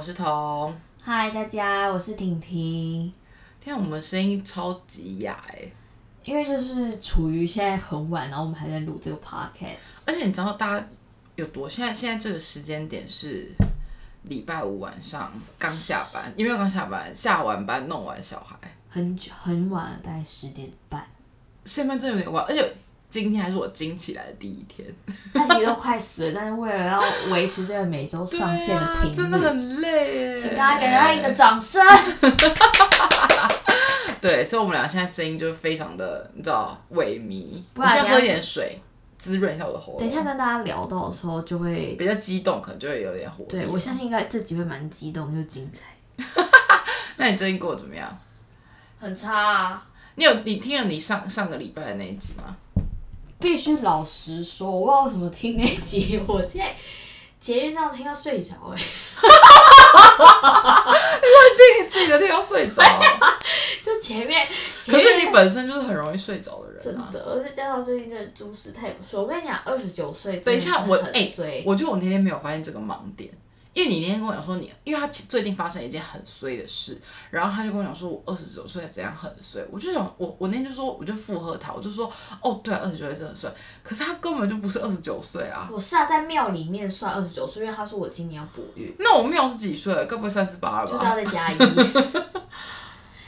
[0.00, 0.74] 好，我是彤。
[1.02, 3.12] 嗨，大家，我是婷婷。
[3.62, 5.70] 天啊，我们声音超级哑哎、
[6.24, 10.04] 因为就是处于现在很晚，然后我们还在录这个 podcast。
[10.06, 10.88] 而且你知道大家
[11.36, 11.68] 有多？
[11.68, 13.52] 现在现在这个时间点是
[14.22, 18.56] 礼拜五晚上刚下班，因为刚下班，下完班弄完小孩，
[18.88, 21.06] 很久很晚了，大概十点半。
[21.66, 22.74] 下班真的有点晚，而且
[23.10, 24.86] 今天还是我惊起来的第一天，
[25.34, 27.02] 他其实都快死了，但是为了要
[27.32, 30.42] 维持这个每周上线的频率，啊真的很累哎。
[30.42, 31.84] 请大家给他一个掌声。
[34.22, 37.60] 对，所以我们俩现在声音就是非常的，你知道萎靡。
[37.74, 38.80] 不然我先喝一点水，
[39.18, 40.00] 滋润一下我的喉咙。
[40.00, 43.44] 等一下跟大家聊到的时候，就会比较激动，可能就会有点火。
[43.48, 46.24] 对我相信应该这集会蛮激动又精彩。
[47.16, 48.16] 那你最近过得怎么样？
[48.98, 49.82] 很差啊！
[50.16, 52.54] 你有你听了你上上个礼拜的那一集吗？
[53.40, 56.76] 必须老实说，我不知道为什么听那集，我在
[57.40, 58.76] 捷运上听到睡着哎、
[61.56, 62.82] 对，你自己的听到睡着。
[63.82, 64.46] 就前面，
[64.84, 67.08] 前可面是你本身就是很容易睡着的人啊。
[67.10, 69.22] 真的，而且加上最近这个诸事太不顺。
[69.22, 71.62] 我跟你讲，二十九岁等一下，我真的哎、很。
[71.64, 73.30] 我觉得我那天没有发现这个盲点，
[73.72, 82.10] 因为你那天跟我讲说你，因为他最近发生一件很衰的事，然后他就跟我讲说我二十九岁怎样很衰，我就想我我那天就说我就附和他，我就说
[82.40, 85.68] 哦对啊，二十九岁真的很衰，可是他根本就不是二十九岁啊。
[85.72, 89.94] 我是啊，在庙里面算二十九岁，因为他说我今年要补运，那我庙是几岁？
[90.06, 90.92] 该不会三十八了吧？
[90.92, 91.56] 就是要再加一。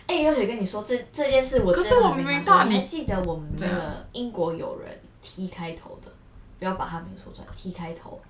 [0.08, 6.10] 哎、有雪跟你说这这件事我真的可是我明明大你你还记得我们那个英国友人 T 开头的，
[6.58, 8.20] 不要把他名字说出来，T 开头，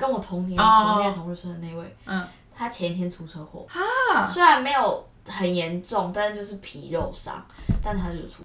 [0.00, 7.44] 跟我同年哦同月同日生的那位，嗯，他前一天出车祸，啊虽然没有很严重，但是就是皮肉伤，
[7.82, 8.42] 但他就是出。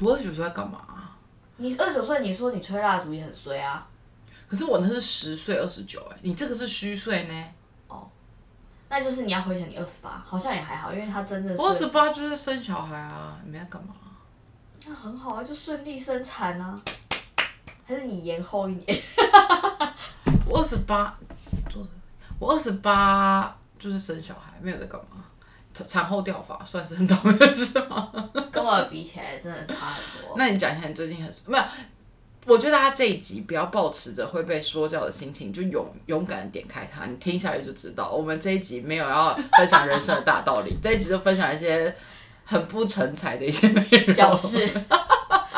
[0.00, 1.16] 我二十九岁在干嘛啊、
[1.56, 3.88] 你二十九岁，你说你吹蜡烛也很衰啊，
[4.46, 7.44] 可是我那是十岁二十九，哎，你这个是虚岁呢？
[7.88, 8.06] 哦
[8.90, 13.94] 那就是你要回想你二十八，好像也还好，因为他真的是我二十八就是生小孩啊，你们在干嘛？
[14.86, 16.78] 那很好啊，就顺利生产啊。
[17.84, 19.02] 还是你延后一年？
[20.48, 21.14] 我二十八，
[21.68, 21.88] 做的，
[22.38, 25.24] 我二十八就是生小孩，没有在干嘛。
[25.86, 28.10] 产后掉发算是很倒霉的事吗？
[28.50, 30.34] 跟我比起来，真的差很多。
[30.36, 31.64] 那你讲一下你最近很没有？
[32.46, 38.10] 我觉得大家这一集不要抱持着会被说教的心情，就勇勇敢地点开它，你听下去就知道。
[38.10, 41.94] 我们这一集没有要分享人生的大道理， 这一集就分享一些
[42.44, 43.68] 很不成才的一些。
[44.12, 44.68] 小事，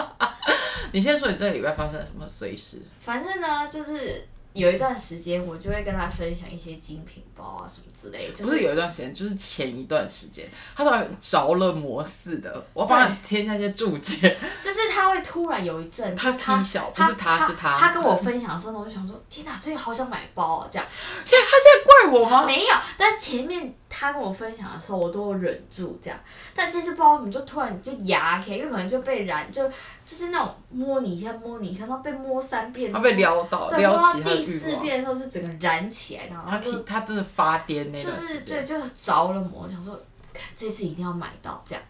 [0.93, 2.83] 你先说你这个礼拜发生了什么随事？
[2.99, 14.37] 反正呢，就是有一段时间，我就会跟他分享一些精品包啊什么之类的，就不是有一段时间，就是前一段时间，他突然着了魔似的，我帮他添加一些注解。
[14.61, 20.87] 就是他会突然有一阵，他就是他小不他是他是他他跟我分享的时候呢，我就想说，天哪，最近好想买包啊，这样。
[21.25, 22.45] 现在他现在怪我吗？
[22.45, 26.19] 没有，但前面他跟我分享的时候，我都有忍住这样。
[26.55, 29.69] 但这次不知道怎么就突然就牙开，因为可能就被燃，就
[30.07, 34.77] 就是那种摸你一下摸你一下，然后被摸三遍，他被撩到，对，撩到第四。
[34.77, 40.01] 遍的时候是整个燃起来，然后他就踢他真的发癫那就是对，就是着了魔，想说
[40.33, 41.85] 看这次一定要买到这样。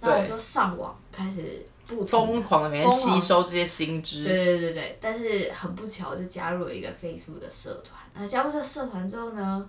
[0.00, 8.00] 然后我就上网开始不停疯狂的每天吸收这些新知，对对对对，但是很不巧就加入了一个 Facebook 的社团。
[8.14, 9.68] 那加入这个社团之后呢，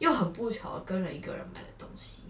[0.00, 2.22] 又很不巧跟了一个人买了东西，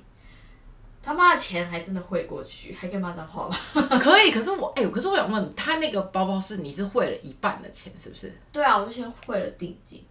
[1.01, 3.57] 他妈的钱还真的汇过去，还可以骂脏话吗？
[3.99, 4.33] 可以。
[4.33, 8.37] 可是我哎、可是我想问，他那个包包是你是汇了一半的钱，是不是？
[8.53, 10.05] 对啊，我就先汇了定金。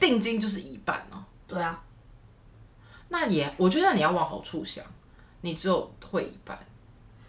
[0.00, 1.22] 定金就是一半哦。
[1.46, 1.82] 对啊，
[3.08, 4.84] 那也，我觉得你要往好处想，
[5.42, 6.58] 你只有汇一半，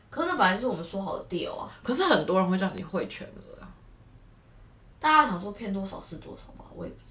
[0.10, 3.70] 可是那本来就是我们说好的 deal 啊，可是很多人会叫你汇全额啊。
[5.00, 7.07] 大家想说骗多少是多少吧，我也不知道。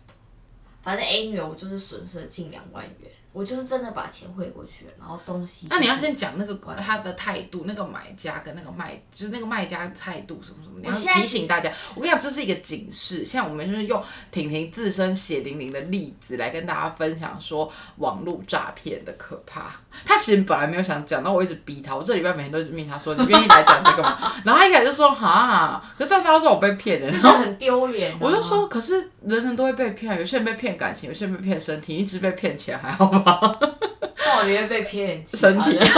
[0.87, 11.71] 反正 anyway，我就是损失了近两万元，我就是真的把钱汇过去了，然后东西、那你要先讲那个他的态度，那个买家跟那个卖，就是那个卖家的态度什么什么，你要提醒大家。
[11.95, 13.27] 我跟你讲，这是一个警示。
[13.27, 19.71] 现在我们就是用婷婷自身血淋淋的例子来跟大家分享说网络诈骗的可怕。
[20.07, 21.95] 他其实本来没有想讲，但我一直逼他。
[21.95, 24.33] 我这礼拜每天都一直命他说你愿意来讲这个吗？
[24.47, 27.11] 然后他一开始就说哈，可这样大家说我被骗的。
[27.11, 28.19] 就是很丢脸、啊。
[28.19, 28.95] 我就说，可是
[29.25, 33.26] 人人都会被骗，有些人被骗感情，有些人被骗身体，一直被骗钱还好吧？
[33.27, 35.79] 那我宁愿被骗身体。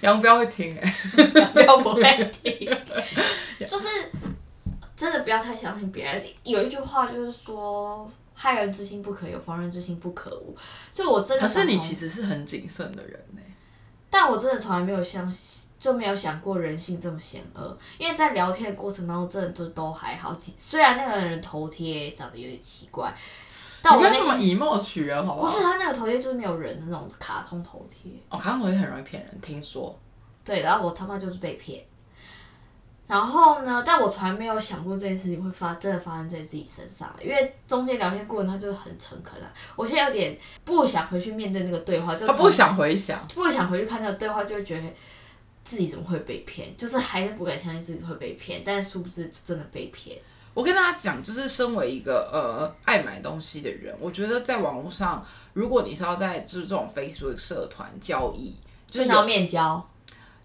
[0.00, 0.94] 杨彪会听哎、
[1.36, 2.02] 杨彪不会
[2.42, 2.66] 听，
[3.68, 3.86] 就是
[4.96, 6.22] 真的不要太相信别人。
[6.42, 10.56] 有一句话就是说，害人之心不可有，防人之心不可无。
[10.90, 13.42] 就我真的，可是你其，实是很谨慎的人呢、
[14.08, 17.76] 但我真的从来没有相信，就没有想过人性这么险恶。
[17.98, 20.32] 因为在聊天的过程当中，真的就都还好。
[20.32, 23.12] 几虽然那个人头贴长得有点奇怪，
[23.82, 25.46] 但我不要这么以貌取人，好不好？
[25.46, 29.98] 不是他那个头贴就是没有人的那种卡通头贴，哦，卡通头贴很容易骗人，听说。
[30.44, 31.84] 对，然后我他妈就是被骗。
[33.06, 33.82] 然后呢？
[33.84, 39.52] 但我从来没有想过这件事情会发真的发生在自己身上，因为中间聊天过程他就是很诚恳啊。
[39.74, 44.86] 我现在有点不想回去面对那个对话，就从他不想回想，不想回去看那个对话，就会觉得
[45.64, 50.16] 自己怎么会被骗，就是还是不敢相信自己会被骗，但是殊不知真的被骗。
[50.52, 58.56] 我跟大家讲，就是身为一个呃爱买东西的人，我觉得在网络上，如果你是要在就是这种 Facebook 社团交易，
[58.86, 59.86] 就是要面交，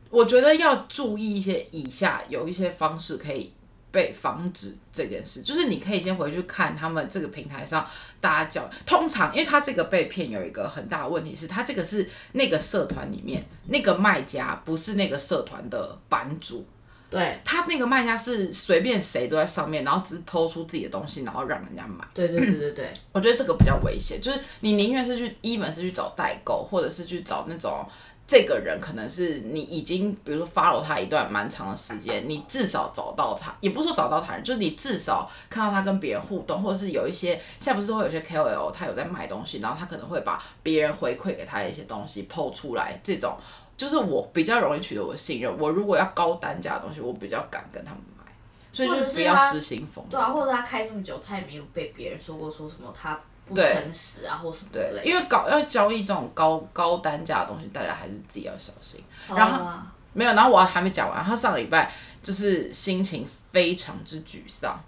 [0.09, 3.51] 我觉得要注意一些以下有一些方式可以
[3.91, 7.85] 被防止这件事，就是你可以先回去看他们这个平台上
[8.21, 16.67] 大家交，通常因为他这个被骗有一个很大的问题是，他这个是那个社团里面那个卖家不是那个社团的版主，
[17.15, 22.03] 对他那个卖家是随便谁都在上面，然后只是抛出自己的东西，然后让人家买。
[22.13, 27.85] 对对对对对， 我觉得这个比较危险，就是你宁愿是去一本是去找代购，或者是去找那种
[28.27, 43.37] 这个人可能是你已经比如说 follow 他一段蛮长的时间，你至少找到他，也不是说找到他人，就是你至少看到他跟别人互动，或者是有一些现在不是会有些 KOL 他有在卖东西，然后他可能会把别人回馈给他的一些东西抛出来，这种
[43.77, 45.57] 就是我比较容易取得我的信任。
[45.57, 48.23] 我如果要高单价的东西，我比较敢跟他们买，
[48.71, 50.05] 所以就不要他失心疯。
[50.09, 55.05] 对啊，或者他开这么久，他也没有被别人说过说什么他不诚实啊，或什么之类，的。
[55.05, 59.03] 因为搞要交易这种高高单价的东西，大家还是自己要小心。
[59.27, 61.91] 然后啊没有，然后我还没讲完，他上礼拜
[62.23, 64.81] 就是心情非常之沮丧，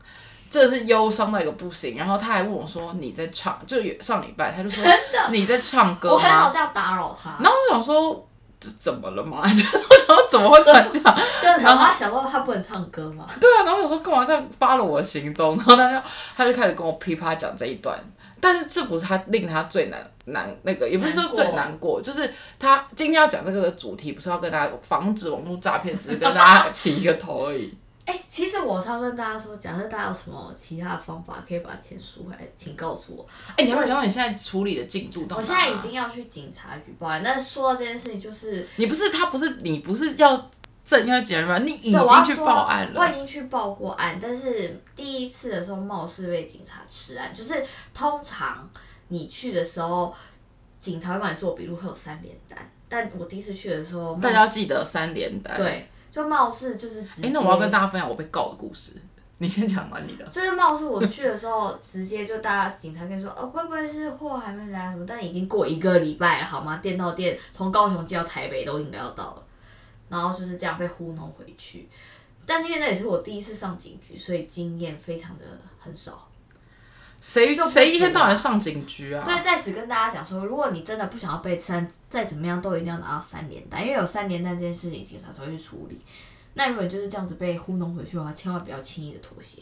[0.50, 1.98] 真的是忧伤到一个不行。
[1.98, 4.81] 然后他还问我说：“你在唱？”就有上礼拜他就说：
[5.30, 8.26] “你在唱歌我很少吗这样打扰他，然后我想说。
[8.59, 9.42] 这怎么了嘛？
[9.44, 10.83] 我想说怎么会这样？
[10.89, 15.56] 就是然后他想说他不能唱歌嘛，对啊，然后我说干嘛这样发了我的行踪？
[15.57, 17.98] 然后他就他就开始跟我噼啪讲这一段，
[18.42, 27.74] 但是这不是他令他最难难那个，也不是说最难过，就是他今天要讲这个的主题不是要跟大家防止网络诈骗，只是跟大家起一个头而已。
[28.07, 33.27] 哎、其实我常跟大家说，假设大家有什么其他的方法可以把钱赎回来，请告诉我。
[33.57, 40.50] 哎、你要不要讲到你现在处理的进度到、我现在已经要去警察局报案，但是说到这件事情，就是你不是他不是你不是要
[40.86, 41.59] 正要检吗？
[41.59, 43.01] 你已经去说报案了。
[43.01, 47.62] 我已经去报过案，但是第一次的时候貌似被警察吃案，就是
[47.94, 48.69] 通常
[49.10, 50.15] 你去的时候，
[50.80, 52.57] 警察会帮你做笔录，会有三连单。
[52.88, 57.28] 但我第一次去的时候，大家要记得三连单。，对，就貌似就是直接。
[57.28, 58.94] 哎、那我要跟大家分享我被告的故事。
[59.38, 60.25] 你先讲吧你的。
[60.34, 65.06] 就是貌似我去的时候，直接就大家警察跟你说，呃，会不会是货还没来啊什么？
[65.08, 66.78] 但已经过一个礼拜了，好吗？
[66.78, 69.44] 店到店，从高雄寄到台北都应该要到了，
[70.10, 71.88] 然后就是这样被糊弄回去。
[72.48, 75.44] 但是因为那也是我第一次上警局，所以经验非常的
[75.78, 76.28] 很少。
[77.22, 79.24] 谁谁一天到晚上警局啊？
[79.25, 86.02] 对，在此跟大家讲说，如果你真的不想要被称，再怎么样都一定要拿到三连单，因为有三连单这件事情，警察才会去处理。
[86.54, 89.62] 那如果你就是这样子被糊弄回去的话，千万不要轻易的妥协。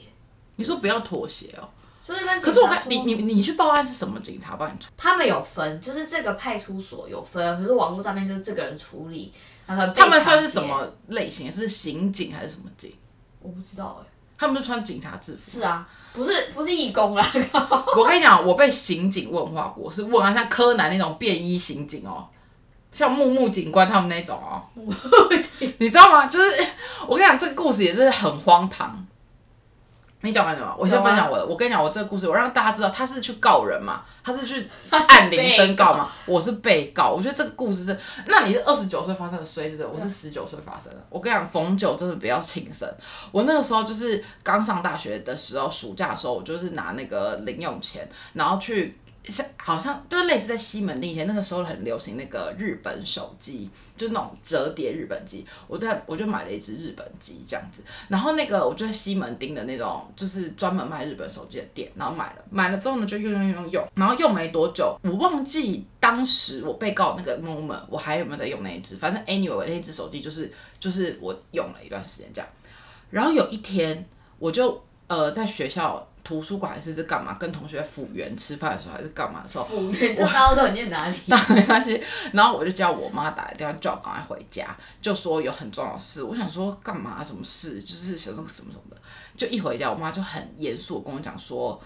[0.58, 1.70] 你说不要妥协哦。
[2.04, 4.92] 就是跟可是我警察说看你你你去报案是什么警察帮你处？
[4.96, 9.34] 他们有分，就是这个派出所有分，可是网络上面就是这个人处理，
[9.66, 10.48] 他们算是？
[10.48, 11.52] 什么类型？
[11.52, 12.94] 是刑警还是什么警？
[13.42, 15.52] 我不知道哎、他们就穿警察制服。
[15.54, 17.26] 是啊，不是不是义工啦，
[17.98, 22.26] 我跟你讲，我被刑警问话过，是问啊，像柯南那种便衣刑警哦，
[22.94, 24.64] 像木木警官他们那种哦，
[25.78, 26.26] 你知道吗？
[26.28, 26.66] 就是
[27.08, 29.05] 我跟你讲，这个故事也是很荒唐。
[30.26, 30.76] 你讲完什么？
[30.78, 31.46] 我先分享我的。
[31.46, 37.12] 我跟你讲，我这个故事，我让大家知道他是去告人嘛，他是去 按铃声告嘛，我是被告。
[37.12, 39.90] 我觉得这个故事是，那你是二十九岁发生的衰，是不是？
[39.94, 40.98] 我是十九岁发生的。
[41.10, 42.92] 我跟你讲，逢九真的不要轻生。
[43.32, 48.98] 我那个时候就是刚上大学的时候，暑假的时候，我就是拿那个零用钱，然后去。
[49.30, 55.46] 像好像就是类似在西门町以前那个时候很流行那个日本手机，就那种折叠日本机。
[55.68, 72.48] 我在我就买了一只日本机这样子，然后那个我就在西门町的那种就是专门卖日本手机的店，然后买了，买了之后呢就用用用用，然后用没多久，我忘记当时我被告那个 moment 我还有没有在用那一只，反正 anyway 那一只手机就是就是我用了一段时间这样，
[73.10, 76.08] 然后有一天我就呃在学校。
[76.26, 77.36] 图书馆还是是干嘛？
[77.36, 81.18] 跟同学辅员吃饭的时候还是干嘛的时候，服务员，这大家都念哪里？
[81.30, 82.04] 当没关系。
[82.34, 86.24] 然后我就叫我妈打个电话叫我赶快回家，就说有很重要的事。
[86.24, 87.24] 我想说干嘛？
[87.24, 87.82] 什么事？
[87.84, 88.98] 就是想说什么什么的。
[89.38, 91.80] 就一回家，我妈就很严肃地跟我讲说，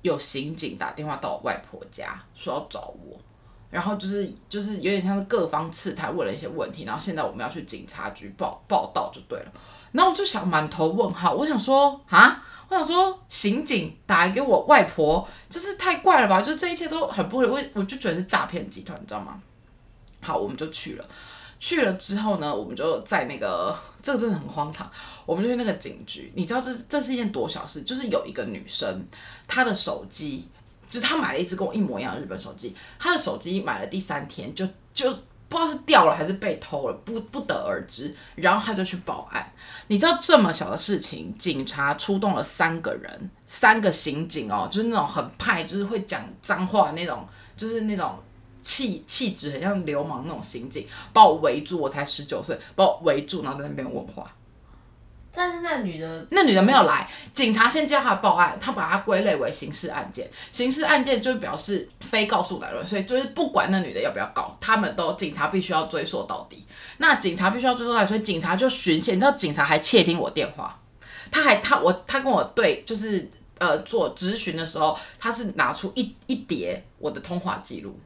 [0.00, 3.20] 有刑警打电话到我外婆家，说要找我。
[3.68, 9.52] 然后就是就是有点像是各方刺探，问了一些问题，然后现在我们要去警察局报报道就对了。
[9.92, 16.42] 然后我就想满头问号，我想说啊，我想说刑警打来给我外婆，就是太怪了吧？
[16.42, 19.40] 就这一切都很不合理，我我就觉得是诈骗集团，你知道吗？
[20.20, 21.04] 好，我们就去了。
[21.58, 24.90] 去了之后呢，我们就在那个，这个真的很荒唐。
[25.24, 27.82] 我们就去那个警局，你知道这这是一件多小事？
[27.82, 29.06] 就是有一个女生，
[29.48, 30.46] 她的手机，
[30.90, 35.10] 就是她买了一只跟我一模一样的日本手机，她的手机买了第三天就就
[35.48, 38.14] 不知道是掉了还是被偷了，不不得而知。
[38.34, 39.52] 然后他就去报案。
[39.88, 47.26] 你知道这么小的事情，警察出动了三个人，三个刑警哦，就是那种很派，就是会讲脏话那种，
[47.56, 48.18] 就是那种。
[48.62, 54.28] 气气质很像流氓那种刑警，把我围住，我才十九岁，把我围住，然后在那边问话。
[55.36, 66.66] 但是那女的，那女的没有来，警察先叫她报案，他把她归类为刑事案件，刑事案件就表示非告诉乃论，所以就是不管那女的要不要告，他们都警察必须要追溯到底。
[66.96, 70.80] 那警察必须要追溯到底，所以警察就巡线，你知道警察还窃听我电话，
[71.30, 78.00] 他还他我他跟我对就是呃做咨询的时候，他是拿出一一叠我的通话记录。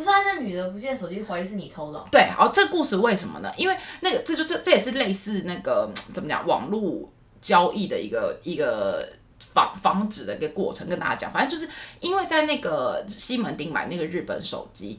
[0.00, 2.02] 不是啊，那女的不见手机，怀疑是你偷的。
[2.10, 3.52] 对，哦，这故事为什么呢？
[3.58, 7.06] 因为那个，这就这这也是类似那个怎么讲，网络
[7.42, 9.06] 交易的一个一个
[9.38, 11.30] 防防止的一个过程，跟大家讲。
[11.30, 14.98] 反正就是因为在那个西门町买那个日本手机，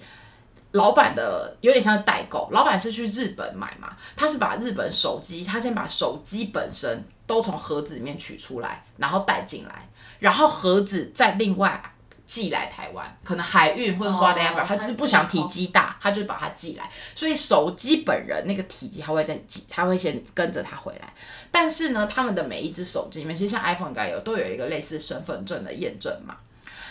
[0.74, 9.89] 老板的有点像代购，老板是去日本买嘛，他是把日本手机，他先把手机本身都从盒子里面取出来，然后带进来，
[10.20, 11.90] 然后盒子再另外。
[12.32, 16.90] 寄来台湾，可能海运或者 whatever，他就是不想体积大，他就把它寄来。
[17.14, 21.14] 所以手机本人那个体积，他会再寄，他会先跟着他回来。
[21.52, 26.38] 但是呢，他们的每一只手机里面，其实像 iPhone 应该有，都有一个类似身份证的验证码。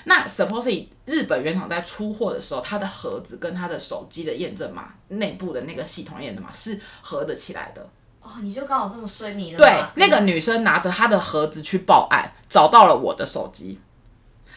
[0.05, 7.89] 那 supposedly 日本原厂在出货的时候，它的盒子跟它的手机的验证码内部的那个系统验证码是合得起来的。
[8.21, 9.57] 哦，你就刚好这么顺利的。
[9.57, 13.81] 对，那个女生拿着她的盒子去报案，找到了我的手机。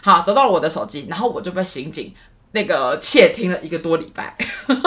[0.03, 2.13] 好，找到了我的手机，然后我就被刑警
[2.51, 4.35] 那个窃听了一个多礼拜，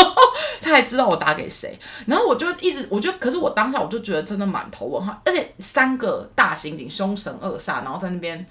[0.62, 8.46] 他还知道我打给谁，然后我就一直，我就，可是我当下我就觉得真的满头问号，而且三个大刑警凶神恶煞，然后在那边。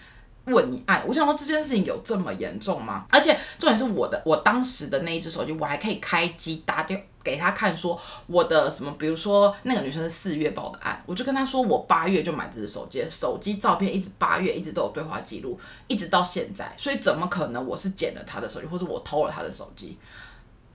[0.48, 3.06] 问你爱，我想说这件事情有这么严重吗？
[3.10, 19.98] 而且重点是我的，我当时的那一只手机，我还可以开机打电给他看，说我的什么，比如说那个女生是四月报的案，我就跟他说我八月就买这只手机，手机照片一直八月一直都有对话记录，一直到现在，所以怎么可能我是捡了他的手机，或者我偷了他的手机？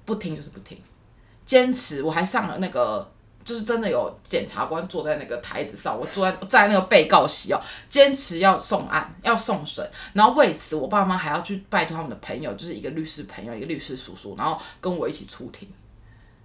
[0.04, 0.76] 不听就是不听，
[1.46, 3.10] 坚持，我还上了那个。
[3.42, 15.66] 就是真的有检察官坐在那个台子上，我坐在在那个被告席哦，坚持要送案要送审，然后为此我爸妈还要去拜托他们的朋友，就是一个律师朋友，一个律师叔叔，然后跟我一起出庭。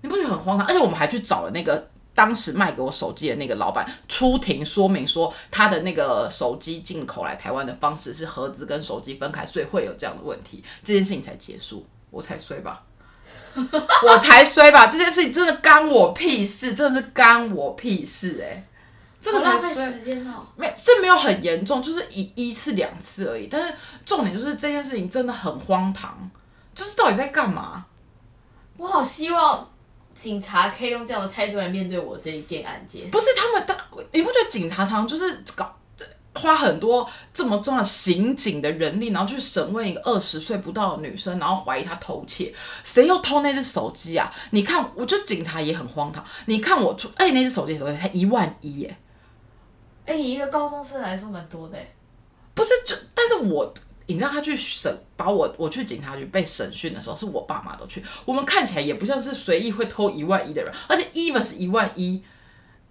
[0.01, 0.67] 你不觉得很荒唐？
[0.67, 12.83] 而且我们还去找了那个当时卖给我手机的那个老板出庭说明说，他的那个手机进口来台湾的方式是盒子跟手机分开，所以会有这样的问题，这件事情才结束，我才衰吧。
[14.05, 14.87] 我才衰吧！
[14.87, 18.65] 这件事情真的干我屁事，真的是干我屁事哎！
[19.21, 19.93] 这个才衰，
[20.57, 23.47] 没是没有很严重，就是一一次两次而已。
[23.47, 23.73] 但是
[24.05, 26.29] 重点就是这件事情真的很荒唐，
[26.73, 27.85] 就是到底在干嘛？
[28.75, 29.69] 我好希望
[30.15, 33.11] 警察可以用这样的态度来面对我这一件案件。
[33.11, 33.77] 不是他们，的，
[34.13, 35.71] 你不觉得警察常常就是搞？
[36.37, 42.53] 花很多这么重要刑警的人力，然后去审问一个二十岁不到的女生，然后怀疑她偷窃，
[42.83, 44.29] 谁又偷那只手机啊？
[44.49, 46.21] 你看，我觉得警察也很荒唐。
[46.47, 48.97] 你看我出，哎，那只手机手机才一万一耶，
[50.05, 51.77] 哎，以一个高中生来说蛮多的。
[52.53, 53.73] 不是，就但是我，
[54.07, 62.21] 你知道他去审，把我我去警察局被审讯的时候，是我爸妈都去，我们看起来也不像是随意会偷一万一的人，而且 even 是一万一，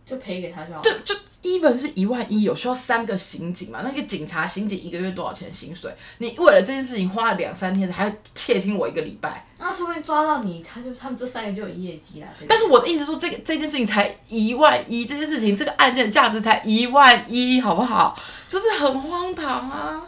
[0.04, 0.80] 就赔给他就好。
[0.82, 1.14] 对，就。
[1.44, 3.82] even 是一万一，有需要三个刑警嘛？
[3.84, 5.94] 那个警察刑警一个月多少钱薪水？
[6.16, 9.46] 你为了这件事情花了两三天，还要窃听我一个礼拜？
[9.58, 12.28] 那说不定抓到你，他就他们这三个就有业绩了。
[12.48, 18.18] 但是我的意思说，这个这件事情才一万一，这件事情这个案件价值才一万一，好不好？
[18.48, 20.02] 就是很荒唐啊！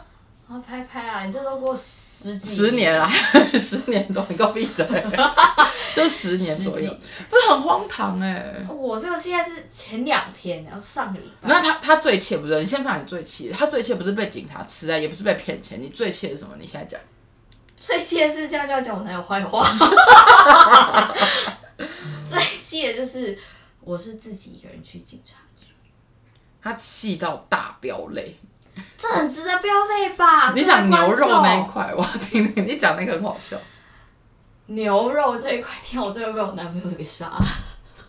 [0.47, 1.25] 啊，拍拍啊！
[1.25, 3.05] 你这都过十几十年了，
[3.59, 4.85] 十年多，你给我闭嘴！
[5.93, 6.89] 就十年左右，
[7.29, 8.55] 不是很荒唐哎。
[8.69, 11.49] 我这个现在是前两天，然后上个礼拜。
[11.49, 12.61] 那他他最气不是？
[12.61, 16.55] 你先讲你最气，他最气不是被警察吃啊，也不是被骗钱，你最气的是什么？
[16.57, 16.97] 你现在讲。
[17.75, 19.61] 最气的是这样就要讲我男友坏话。
[22.25, 23.37] 最气的就是
[23.81, 25.73] 我是自己一个人去警察局，
[26.61, 28.39] 他气到大飙泪。
[28.97, 30.53] 这很值得飙泪吧？
[30.53, 32.65] 你讲牛肉那一块，我听听。
[32.65, 33.57] 你讲那个很好笑。
[34.67, 37.45] 牛肉这一块，天，我真的被我男朋友给杀了。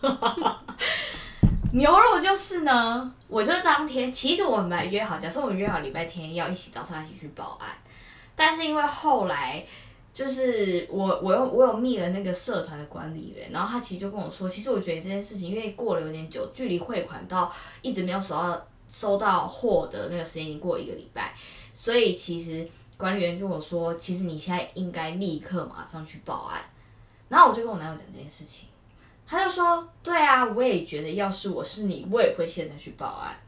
[1.73, 7.69] 牛肉就是呢，我就当天，其实我们约好，假设我们约好礼拜天要一起早上一起去报案，
[8.35, 9.63] 但是因为后来
[10.11, 21.33] 就是我我有我有密了那个社团的管理员，然后他其实就跟我说，其实我觉得这件事情因为过了有点久，距离汇款到一直没有收到收到货的那个时间已经过了一个礼拜，
[21.71, 22.67] 所以其实
[22.97, 26.59] 管理员就跟我说，其实你现在应该立刻马上去报案，
[27.29, 28.67] 然后我就跟我男友讲这件事情。
[29.31, 33.39] 他就说：“对啊，我也觉得，要是我是你，我也会现在去报案。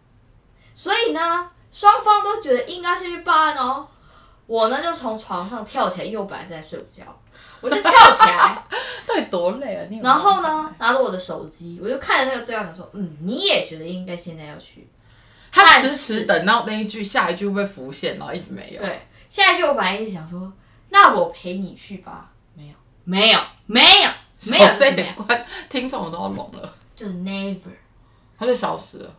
[0.75, 3.87] 所以呢，双方都觉得应该先去报案哦。
[4.45, 7.03] 我呢就从床上跳起来，因为我本来是在睡午觉，
[7.61, 8.63] 我就跳起来，
[9.07, 9.87] 到底多累啊？
[9.89, 14.87] 你然后呢，拿着我的手机，我就看着那个对话想说，嗯，你也觉得应该现在要去？
[15.51, 18.79] 他迟迟等到那一句，下一句会不会浮现，然后一直没有。
[18.79, 20.51] 对，下一句我本来一直想说，
[20.89, 24.09] 那我陪你去吧，没有，没有，没有，
[24.49, 27.59] 没有，手就是没有，一关，听众都要聋了，就是 never，
[28.37, 29.15] 他就消失了。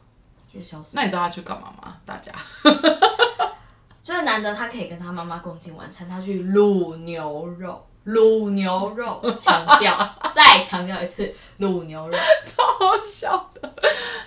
[0.53, 0.91] 就消失。
[0.93, 1.97] 那你知道他去干嘛吗？
[2.05, 2.31] 大家
[4.03, 13.75] 就是难得他可以跟他妈妈共进晚餐，他去卤牛肉，卤牛肉，强调， 再强调一次，卤牛肉，超好笑的。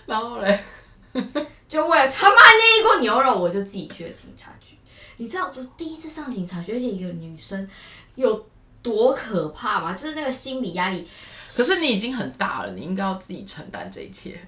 [0.08, 0.64] 然后嘞，
[1.76, 4.78] 就为了他妈那一锅牛肉，我就自己去了警察局。
[5.18, 7.70] 你知道，就第一次上警察局，而且一个女生
[8.16, 8.48] 有
[8.82, 9.94] 多可怕吗？
[9.94, 11.08] 就是那个心理压力，
[11.54, 14.40] 可是你已经很大了，你应该要自己承担这一切，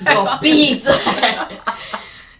[0.00, 0.92] 你给我闭嘴！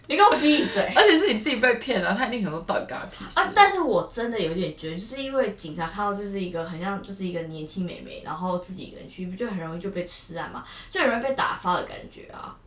[0.07, 0.91] 你给我闭嘴！
[0.95, 3.39] 而且是你自己被骗了，他一定想说到底干他屁事。
[3.39, 3.51] 啊！
[3.53, 12.57] 但是我真的有点觉得，就是因为警察看到就是一个很像就是一个年轻美眉，然后自己一个人去，不就很容易就被吃案嘛，就很容易被打发的感觉啊，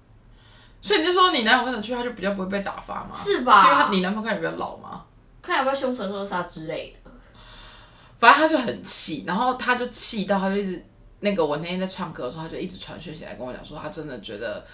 [0.82, 3.16] 所以你就说你男友跟着去，他就比较不会被打发嘛？
[3.16, 5.04] 是吧是因为他你男朋友看起来比较老吗？
[5.40, 7.10] 看有没有凶神恶煞之类的。
[8.18, 10.84] 反正他就很气，然后他就气到他就一直
[11.20, 14.66] 那个我那天在唱歌的时候，他就一直传讯息来跟我讲说，他真的觉得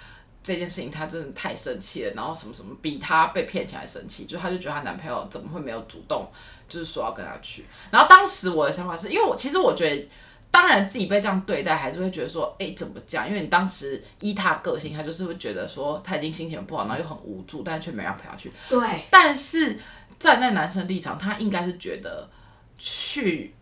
[0.43, 6.27] 这件事情他真的太生气了，然后什么什么比他被骗钱还生气，就他就觉得她男朋友怎么会没有主动
[6.69, 10.09] 就是说要跟他去，然后当时我的想法是因为我其实我觉得。
[10.51, 13.29] 当然，自己被这样对待，还是会觉得说，哎、怎么这样？
[13.29, 18.51] 因为你当时依他个性，他就是会觉得说，他已经心情不好，然后又很无助，但是却没人陪他去。
[18.69, 19.79] 对，但是
[20.19, 22.29] 站在男生立场，他应该是觉得
[22.79, 23.55] 去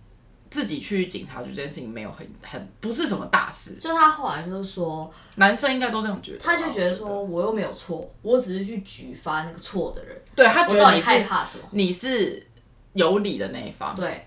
[0.48, 6.38] 自己去警察局这件事情没有很很不是什么大事，就他后来就是说，男生应该都这样觉得。
[6.38, 11.64] 他就觉得说我又没有错，我只是去举发那个错的人，对他觉得你害怕什么？
[11.72, 12.46] 你是
[12.94, 14.24] 有理的那一方，对，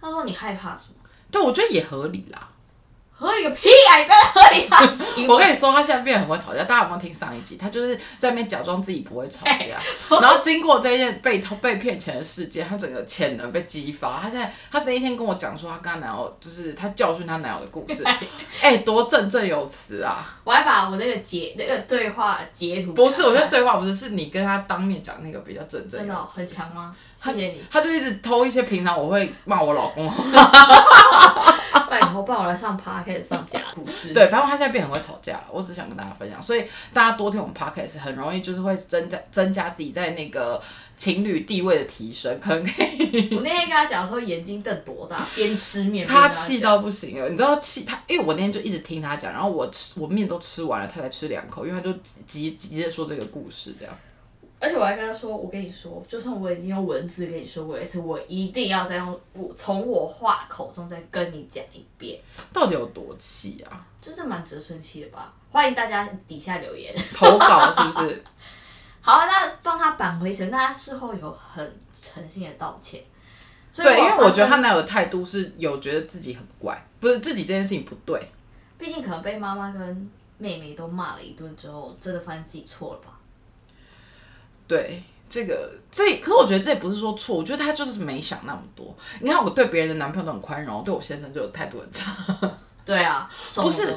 [0.00, 0.91] 他说你害怕什么？
[1.32, 2.51] 对我觉得也合理啦。
[3.22, 3.96] 合理个屁啊！
[5.16, 7.56] 你不要我跟你说，他现在变得很会吵架，大家有没有听上一集？
[7.56, 9.78] 他就是在那边假装自己不会吵架，
[10.20, 14.18] 然后经过这一件被偷被骗钱的事件，他整个潜能被激发。
[14.20, 18.04] 他现在他那一天跟我讲说，他跟他男友就是他教训他男友的故事，
[18.60, 20.26] 哎、多振振有词啊！
[20.42, 26.26] 我还把我那个截那个对话截图，不是，我觉得对话不是，是你跟他当面讲那个比较振振真的。
[26.26, 26.92] 很强吗？
[27.16, 30.12] 谢谢你，他就一直偷一些平常我会骂我老公，
[31.92, 34.14] 拜托帮我来上 p a r k 上假故事。
[34.14, 35.44] 对，反正他现在变很会吵架了。
[35.52, 40.58] 我只想跟大家分享，所以大家多听我们 podcast，很容易就是会增加增加自己在那个
[40.96, 43.28] 情侣地位的提升，可能可以。
[43.34, 51.92] 我那天跟他讲的时候，眼睛瞪多大，边吃面他气到不行了，你知道气他，因为我那天就一直听他讲，然后我吃我面都吃完了，他才吃两口，因为他就
[52.26, 53.94] 急急急着说这个故事这样。
[54.62, 62.20] 而且我还跟他说，我跟你说，就算我已经用文字跟你说过一次，我一定要再用我从我话口中再跟你讲一遍，
[62.52, 63.84] 到底有多气啊？
[64.00, 65.32] 就是蛮值得生气的吧？
[65.50, 66.94] 欢迎大家底下留言。
[67.12, 68.24] 投稿是不是？
[69.02, 73.02] 好，啊那帮他扳回一城，那他事后有很诚心的道歉。
[73.74, 78.22] 对，因为我觉得他，男友的态度是有觉得自己很怪，不是自己这件事情不对。
[78.78, 83.18] 毕竟可能被妈妈跟妹妹都骂了一顿之后，真的发现自己错了吧？
[84.72, 88.96] 对，这个这，可是我觉得这也不是说错，我觉得他就是没想那么多。
[89.20, 92.10] 你看，我对别人的男朋友都很宽容，对我先生就有态度很差。
[92.86, 93.94] 对啊，不是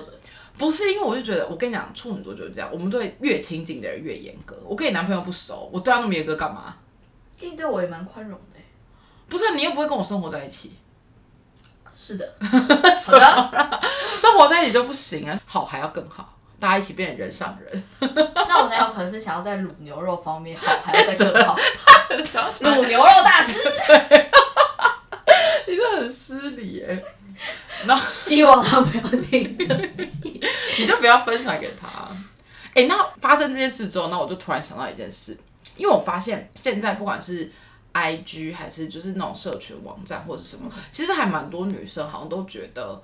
[0.57, 4.57] 不是因为我就觉得，我跟你讲，处女座就是这样，我们对越亲近的人越严格。
[4.65, 6.75] 我跟你男朋友不熟，我对他那么严格干嘛？
[7.39, 8.65] 你对我也蛮宽容的欸。
[9.29, 10.73] 不是你又不会跟我生活在一起，
[11.93, 13.81] 是的， 好的。
[14.17, 17.83] 生活在一起就不行啊，好还要更好，大家一起变成人上人。
[17.99, 21.55] 那我男友可能是想要在卤牛肉方面好， 还要再更好。
[22.61, 23.53] 卤牛肉大师，
[25.67, 27.05] 你这很失礼耶，
[27.85, 30.41] 然后希望他不要听这集。
[30.77, 31.87] 你就不要分享给他。
[32.73, 35.37] 哎、那发生这件事之后，那我就突然想到一件事，
[35.77, 37.49] 因为我发现现在不管是
[37.93, 43.01] IG 还是就是那种社群网站或者什么，其实还蛮多女生好像都觉得，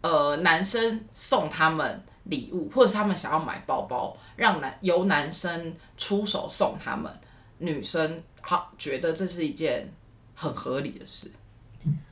[0.00, 7.12] 呃，男生送他们礼物，或者是他们想要买包包，让男由男生出手送他们，
[7.58, 9.92] 女生好觉得这是一件
[10.34, 11.30] 很合理的事。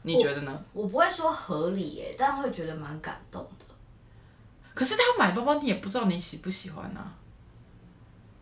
[0.03, 0.65] 你觉得呢？
[0.73, 3.65] 我不会说合理耶，但会觉得蛮感动的。
[4.75, 7.13] 可是他买包包，你也不知道你喜不喜欢啊。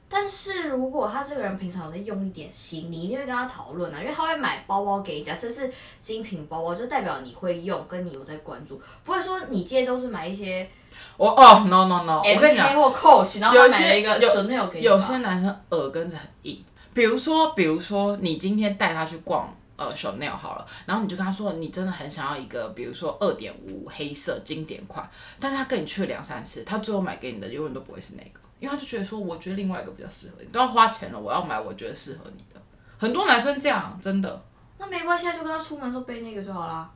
[0.07, 10.71] 但是如果他这个人平常有在用一点心，你一定会跟他讨论啊，因为他会买包包给你，假设是精品包包，就代表你会用，跟你有在关注，不会说你今天都是买一些
[11.17, 32.61] 我哦，no no no，我跟你讲或 Coach，然后他有些买了一个有你，有些男生耳根子很硬，比如说，比如说你今天带他去逛呃 Chanel 好了，然后你就跟他说你真的很想要一个，比如说二点五黑色经典款，但是他跟你去了两三次，他最后买给你的永远都不会是那个，因为他就觉得说，我觉得另外一个比较适合你，都要花钱了，我要买我觉得适合你的。
[32.99, 34.43] 很多男生这样，真的。
[34.79, 36.91] 那没关系，啊，就跟他出门的时候背那个就好啦。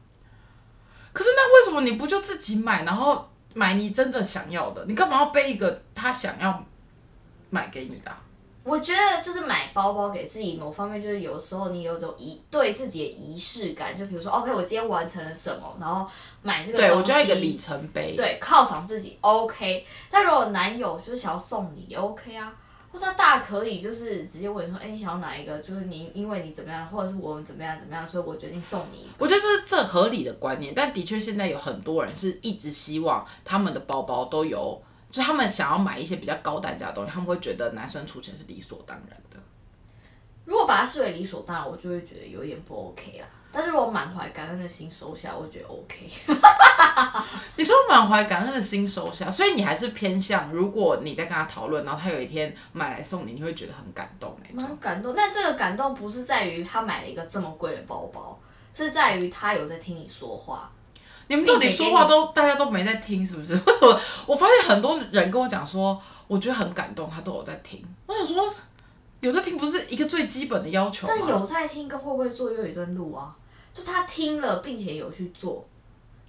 [1.12, 4.84] 可是那为什么你不就自己买，然后买你真正想要的？
[4.86, 6.64] 你干嘛要背一个他想要
[7.50, 8.20] 买给你的啊、
[8.62, 16.06] 我觉得就是买包包给自己某方面，就是有时候你有种仪对自己的仪式感，就比如说，OK，我今天完成了什么，然后
[16.42, 18.14] 买这个我觉得一个里程碑。
[18.14, 19.86] 对，犒赏自己 OK。
[20.10, 22.54] 但如果男友就是想要送你也 OK 啊，
[22.90, 25.58] 或者他大可以就是直接问你说，哎、你想要哪一个？
[25.58, 29.06] 就是你因为你怎么样，或者是我们怎么样怎么样，所以我决定送你。
[29.18, 39.38] 我觉得这是正合理的观念，但的确现在有很多人是一直希望他们的包包都有，就他们想要买一些比较高单价的东西，他们会觉得男生出钱是理所当然的。
[40.44, 43.26] 如果把它视为理所当然，我就会觉得有点不 OK 啦。
[43.50, 46.08] 但是如果满怀感恩的心收下，我觉得 OK。
[47.56, 54.68] 你说满怀感恩的心收下，所以你还是偏向，如果你在跟他讨论，然后他有一天买来送你，你会觉得很感动那种。
[54.68, 58.38] 蛮感动，但这个感动不是在于他买了一个这么贵的包包，
[58.74, 60.70] 是在于他有在听你说话。
[61.30, 63.54] 你们到底说话都大家都没在听，是不是？
[63.54, 64.00] 为什么？
[64.26, 67.84] 我发现很多人跟我讲说，我觉得很感动，他都有在听。
[68.06, 68.50] 我想说，
[69.20, 71.12] 有在听不是一个最基本的要求吗？
[71.16, 73.34] 但有在听跟会不会做又有一段路啊，
[73.72, 75.66] 就他听了并且有去做，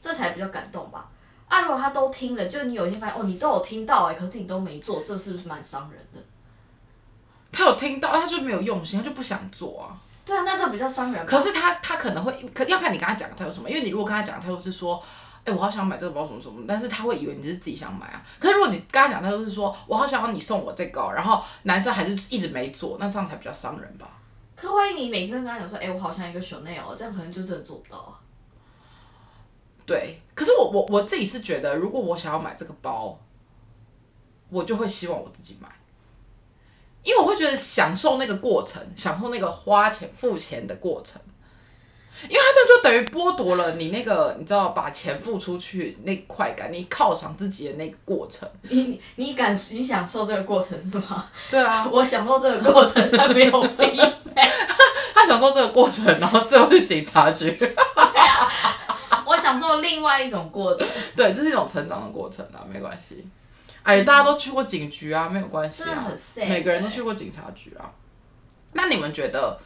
[0.02, 1.10] 这才比较感动吧。
[1.48, 6.20] 啊，如果他都听了，就你有一天发现哦，你都有听到哎、可是你都没做，这是不是蛮伤人的？
[7.52, 9.98] 他有听到，他就没有用心，他就不想做啊。
[10.24, 11.26] 对啊，那这比较伤人。
[11.26, 15.04] 可是他他可能会，可要看你跟他讲他有什么，因为你如果跟他讲，他又是说，
[15.46, 18.24] 哎、我好想买这个包什么什么，但是他会以为你是自己想买啊。
[18.40, 24.08] 可是如果你跟他讲，他就是说我好想要你送我这个哦，然后男生还是一直没做，那这样才比较伤人吧。
[24.56, 28.20] 可万一你每天跟他讲说，哎、我好像一个 Chanel，这样可能就真的做不到啊。
[29.86, 33.18] 对，可是我我我自己是觉得，如果我想要买这个包，
[34.50, 35.68] 我就会希望我自己买，
[37.04, 41.20] 因为我会觉得享受那个过程，享受那个花钱付钱的过程。
[42.24, 48.50] 因为他这就等于剥夺了你那个，你知道，把钱付出去那个快感，你犒赏自己的那个过程。
[48.64, 51.26] 你你感你享受这个过程是吗？
[51.50, 53.68] 对啊，我享受这个过程，他没有。
[55.14, 57.58] 他享受这个过程，然后最后去警察局。
[59.26, 63.28] 我享受另外一种过程，对，这是一种成长的过程啊，没关系。
[63.84, 67.92] 哎，大家都去过警局啊，没有关系啊每个人都去过警察局啊。
[68.74, 69.60] 那你们觉得，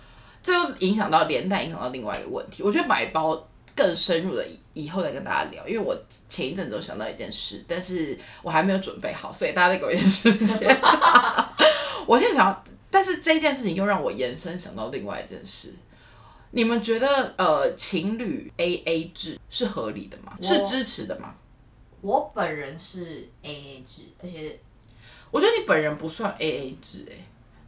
[0.44, 2.62] 这又影响到连带影响到另外一个问题？
[2.62, 10.78] 我觉得买包更深入的以以后再跟大家聊，因为我前一阵子有想到一件事，但是我还没有准备好，所以大家再给我一点时间。
[12.06, 15.74] 我现在想要，但是这件事情又让我延伸想到另外一件事。
[16.52, 20.38] 你们觉得呃，情侣 A A 制是合理的吗？
[20.40, 21.34] 是支持的吗？
[22.02, 24.60] 我本人是 A A 制，而且
[25.32, 27.16] 我觉得你本人不算 A A 制哎、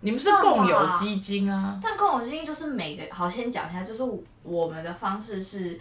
[0.05, 1.79] 你们是共有基金啊。
[1.81, 4.03] 但共有基金就是每个好先讲一下，就是
[4.43, 5.79] 我们的方式是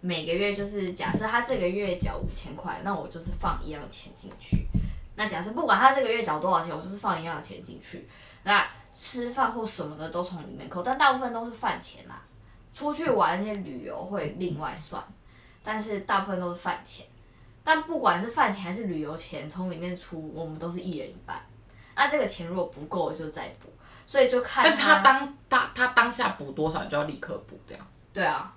[0.00, 4.66] 每个月就是假设他这个月缴五千块，那我就是放一样的钱进去。
[5.16, 8.08] 那假设不管他这个月缴多少钱，我就是放一样的钱进去。
[8.44, 12.22] 那吃饭或什么的都从里面扣，但大部分都是饭钱啦。
[12.72, 15.02] 出去玩那些旅游会另外算，
[15.62, 17.04] 但是大部分都是饭钱。
[17.64, 21.38] 但不管是饭钱还是旅游钱，从里面出，我们都是一人一半。
[21.98, 23.68] 那这个钱如果不够，就再补。
[24.06, 27.86] 所以就看但是他当他他当下补多少，你就要立刻补这样。
[28.10, 28.50] 对啊，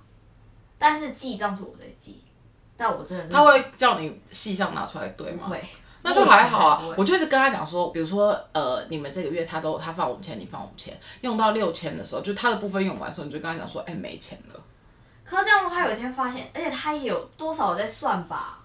[0.78, 2.24] 但是记账是我在记，
[2.78, 5.48] 但我真的是他会叫你细项拿出来对吗？
[5.48, 5.62] 不会，
[6.04, 14.64] 那就还好啊我就一直跟他讲说，比如说呃，你们这个月他都他放五千，你放五千，用到六千的时候，就他的部分用完的时候，你就跟他讲说，哎、没钱了。
[15.26, 18.58] 可是这样，如果他有一天发现，而且他也有多少有在算吧？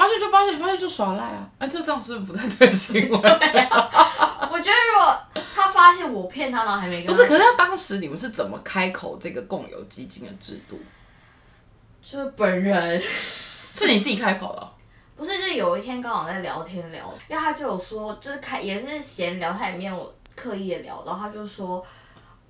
[0.00, 1.46] 发现就发现，发现就耍赖啊！
[1.58, 3.18] 哎、这这样是不是不太对行为？
[3.18, 5.18] 我觉得如果
[5.54, 10.78] 他发发现我骗他，然后还没跟不是，可是他当时你们是怎么开口这个共有基金的制度？
[12.02, 13.02] 就是本人。
[13.72, 14.70] 是你自己开口的哦？
[15.16, 21.84] 不是，就有一天刚好在聊天聊，然后他就有说，就是开也是闲聊，他也没有刻意的聊，然后他就说，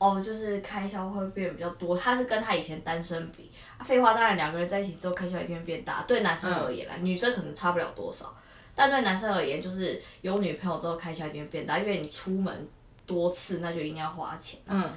[0.01, 8.35] 哦，就是开销会变比较多，他是跟他以前单身比，啊废话，当然两个人在一起之后开销一定会变大，对男生而言啦，女生可能差不了多少，
[8.75, 12.69] 但对男生而言，就是有女朋友之后开销一定会变大，因为你出门
[13.05, 14.59] 多次，那就一定要花钱。
[14.67, 14.91] 嗯，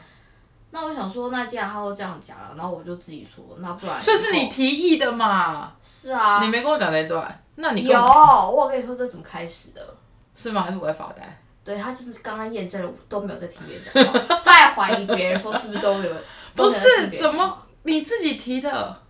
[0.72, 5.74] 那我想说，那既然他都这样讲了，然后我就自己说，那不然所以是你提议的嘛？
[5.84, 9.96] 是啊，你没跟我讲那段，那你有，我跟你说这怎么开始的。
[10.36, 10.63] 是吗？
[10.63, 11.42] 还是我在发呆？
[11.63, 16.12] 对他就是刚刚验证了，我都没有在听别人讲话，他还怀疑别人说是不是都有，
[16.56, 19.02] 不是，怎么你自己提的？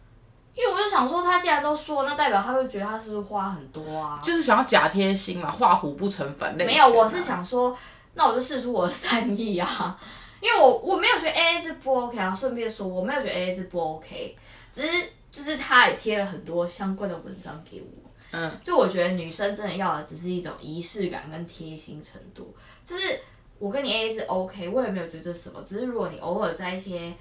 [0.55, 4.19] 因为我就想说，他既然都说，那代表他会觉得他是不是花很多啊？
[4.21, 7.75] 就是想要假贴心嘛，画虎不成反类、啊没有，我是，想说，
[8.13, 9.99] 那我就试出我的善意啊，
[10.39, 14.37] 因为我我没有觉得 A A 制不 OK 啊，顺便说我没有觉得 A A 制不 OK，
[14.71, 18.02] 只是就是他也贴了很多相关的文章给我，
[18.33, 23.21] 嗯，就我觉得女生真的要的只是一种仪式感跟贴心程度，就是
[23.59, 27.13] 我跟你 A A 是 OK，我也没有觉得什么，只是如果你偶尔在一些。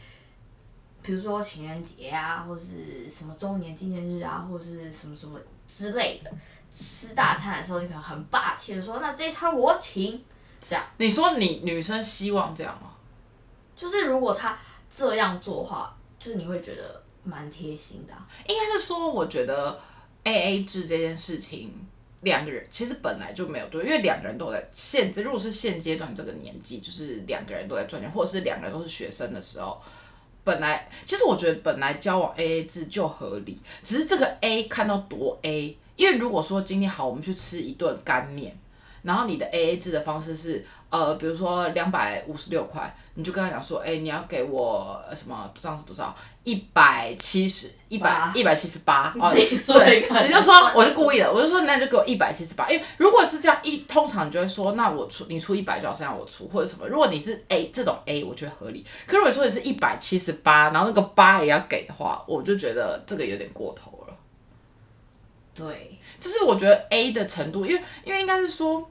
[1.05, 6.31] 比如说情人节啊，或是什么周年纪念日啊，或者是什么什么之类的，
[6.72, 10.22] 吃大餐的时候，你可能很霸气的说：“那这一餐我请。”
[10.64, 12.92] 这样你说你女生希望这样吗？
[13.75, 14.57] 就是如果她
[14.88, 19.81] 这样做的话，就是你会觉得蛮贴心的啊、应该是说，我觉得
[20.25, 21.71] A A 制这件事情，
[22.21, 29.81] 两个人其实本来就没有对，因为两个人都在现，如果是现阶段这个年纪，就是两个人都在赚钱，或者是两个人都是学生的时候。
[30.45, 38.59] 本来，其实我觉得本来交往 A A 制就合理，只是这个 A 看到多 A，因为如果说今天好，我们去吃一顿干面，
[39.03, 46.15] 然后你的 A A 制的方式是，呃，比如说两百五十六块，你就跟他讲说，哎、你要给我呃什么这样是多少？
[46.45, 56.87] 一百七十，一百一百七十八，哦，你自己说一个对，你就说我是故意的，我就说那就给我一百七十八，因为如果是这样一，通常你就会说，那我出你出一百就好，剩下我出或者什么。
[56.88, 58.85] 如果你是 A 这种 A，我觉得合理。
[59.07, 64.15] 可如果说你是一百七十八，然后那个八也要给的话，我就觉得这个有点过头了。
[65.55, 68.89] 对，就是我觉得 A 的程度，因为因为应该是说，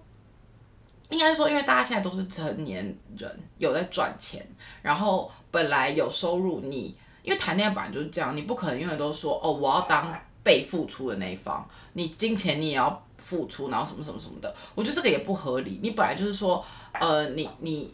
[1.09, 2.83] 应该是说，因为大家现在都是成年
[3.17, 4.45] 人，有在赚钱，
[4.81, 10.13] 然后本来有收入你，因为谈恋爱本来就是这样，你不可能永远都说哦，我要当
[10.43, 15.79] 被付出的那一方，你金钱你也要付出，然后什么什么什么的，我觉得这个也不合理。
[15.81, 17.93] 你本来就是说，呃，你你。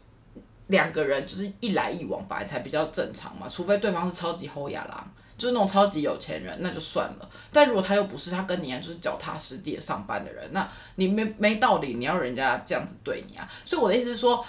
[0.67, 7.29] 两个人就是一来一往，本来才比较正常嘛，除非对方是超级后亚郎，就是那种超级有钱人，那就算了。
[7.51, 13.47] 但如果他又不是，他跟你一样就是脚踏实地的上班的人，那你没没道理你要人家这样子对你啊。
[13.63, 14.43] 所以我的意思是说，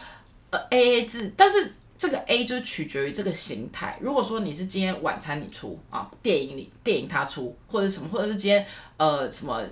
[0.50, 3.98] 呃，A A 制，但是这个 A 就是取决于这个形态。
[4.00, 9.62] 如果说你是今天晚餐你出啊，电影里电影他出，或者什么，或者是今天呃什么。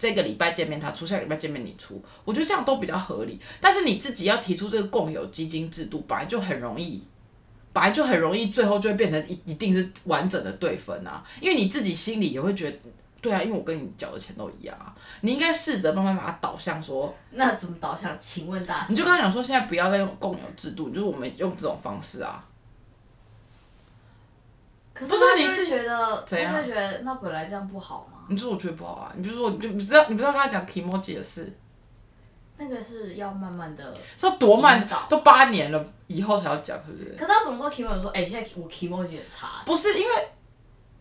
[0.00, 3.38] 这个礼拜见面他出，下礼拜见面你出，我觉得这样都比较合理。
[3.60, 7.00] 但是你自己要提出这个共有基金制度，本来就很容易，
[7.72, 11.22] 本来就很容易，最后就会变成一一定是完整的对分啊。
[11.40, 12.78] 因为你自己心里也会觉得，
[13.20, 14.94] 对啊，因为我跟你缴的钱都一样啊。
[15.20, 18.16] 你应该试着慢慢把它导向说，那怎么导向？
[18.18, 22.44] 请问大师，你就跟他讲说，现在不要再用共有制度，就是我们用这种方式啊。
[24.92, 28.18] 可是不是啊他就会你自己觉得，怎样他就会觉得那本来这样不好吗？
[28.28, 31.52] 你说我觉得不好啊，你就说你就你知道你不知道跟他讲 emoji 的事，
[32.60, 33.94] 那个是要慢慢的。
[34.16, 37.16] 说多慢都八年了以后才要讲，是不是？
[37.18, 40.28] 可是他什么时候 Kimo 说，哎、现在我 Kimoji 很差，不是因为，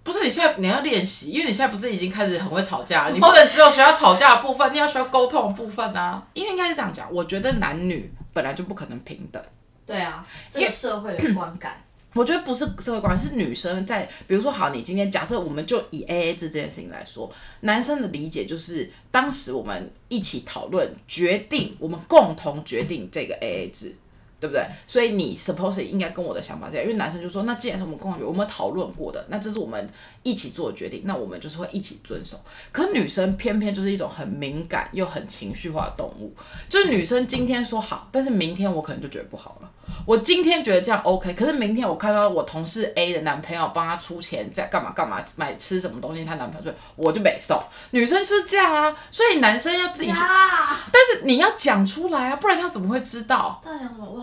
[0.03, 6.23] 不是你现在你要练习，因为你现在不是已经开始很会吵架了，你 不能只有学要吵架的部分，你要学要沟通的部分啊。
[6.33, 9.43] 因为应该是这样讲，我觉得男女本来就不可能平等。
[9.85, 11.81] 对啊，这个社会的观感，
[12.13, 23.95] 我觉得不是社会关系，是女生在，比如说好，你今天假设我们就以 A A 制这件事情来说，男生的理解就是当时我们一起讨论决定，我们共同决定这个 A A 制。
[24.39, 24.65] 对不对？
[24.87, 29.87] 所以你 suppose 应该跟我的想法是一样，因为男生就说，那既然是我们共同我们讨论过的，那这是我们
[30.23, 32.39] 一起做的决定，那我们就是会一起遵守。
[32.71, 36.33] 可女生偏偏就是一种很敏感又很情绪化的动物，
[36.67, 39.69] 就是女生今天说好，但是明天我可能就觉得不好了。
[40.05, 47.59] 我今天觉得这样 OK，可是明天我看到我同事 A 的男朋友帮她出钱在干嘛干嘛买吃什么东西，她男朋友说我就没送。
[47.91, 53.59] 女生就是这样啊，所以男生要自己去，但是你要讲出来啊，不然他怎么会知道？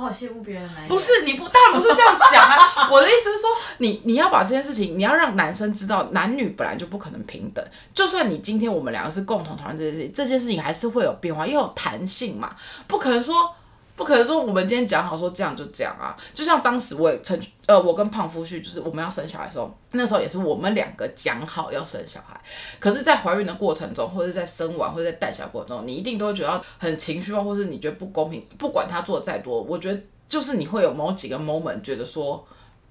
[0.06, 0.88] 好羡慕别人的男人。
[0.88, 2.88] 不是你不，当然不是这样讲啊。
[2.90, 7.64] 我的意思是说，你你要把这件事情，你要让男生知道，男女本来就不可能平等。
[7.94, 12.54] 就算你今天我们两个是共同讨论这件事情，这件事情还是会有变化，又有弹性嘛，
[12.86, 13.52] 不可能说
[13.96, 16.16] 不可能说我们今天讲好说这样就这样啊。
[16.34, 22.40] 就像当时我也曾呃，我跟胖夫婿就是我们要生小孩的时候，那时候也是我们两个讲好要生小孩。
[22.78, 28.44] 可是，在怀孕的过程中，或者在生完，或者在带小孩过程中，你一定都会觉得很情绪化，或是你觉得不公平。
[28.58, 32.46] 不管他做的再多，我觉得就是你会有某几个 moment 觉得说。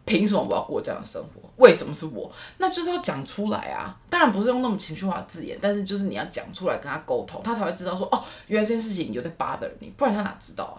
[0.07, 1.49] 凭什么我要过这样的生活？
[1.57, 2.31] 为什么是我？
[2.59, 3.97] 那就是要讲出来啊！
[4.07, 10.77] 当然不是用那么情绪化的字眼，但是就是你要讲出来跟他沟通，他才会知道说哦，原来这件事情有在 bother 你，不然他哪知道啊？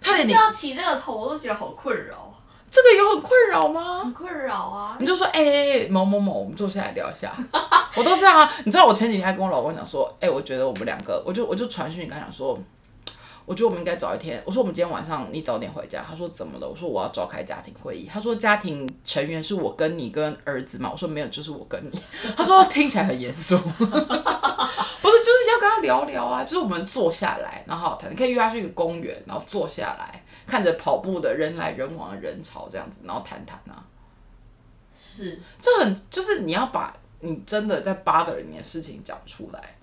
[0.00, 2.32] 他连要起这个头我都觉得好困扰。
[2.70, 4.00] 这个有很困扰吗？
[4.04, 4.96] 很困扰啊！
[5.00, 7.34] 你就说哎某某某，我们坐下来聊一下。
[7.96, 8.52] 我都这样啊！
[8.64, 12.58] 你知道我前几天还跟我老公讲说，哎，我觉得我们两个，我就我就传讯跟他讲说。
[13.46, 14.42] 我觉得我们应该早一天。
[14.44, 16.04] 我说我们今天晚上你早点回家。
[16.10, 16.68] 他说怎么了？
[16.68, 18.10] 我说我要召开家庭会议。
[18.12, 20.90] 他说家庭成员是我跟你跟儿子嘛。
[20.90, 22.02] 我说没有，就是我跟你。
[22.36, 23.56] 他说听起来很严肃，
[25.76, 26.42] 他聊聊啊。
[26.42, 28.10] 就是我们坐下来，然后好谈。
[28.10, 33.84] 你可以约他去一个公园，然后坐下来，看着跑步的人来人往的人潮这样子，然后谈谈啊。
[34.90, 39.76] 是，这很就是你要把你真的在巴德里面的事情讲出来。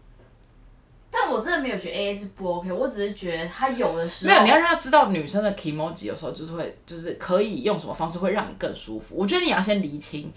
[1.16, 9.16] 但我真的没有觉得 A A 是不 OK，我只是觉得他有的时候没有，你要让他知道女生的 emoji 有时候就是会，就是可以用什么方式会让你更舒服。
[9.16, 10.34] 我觉得你要先厘清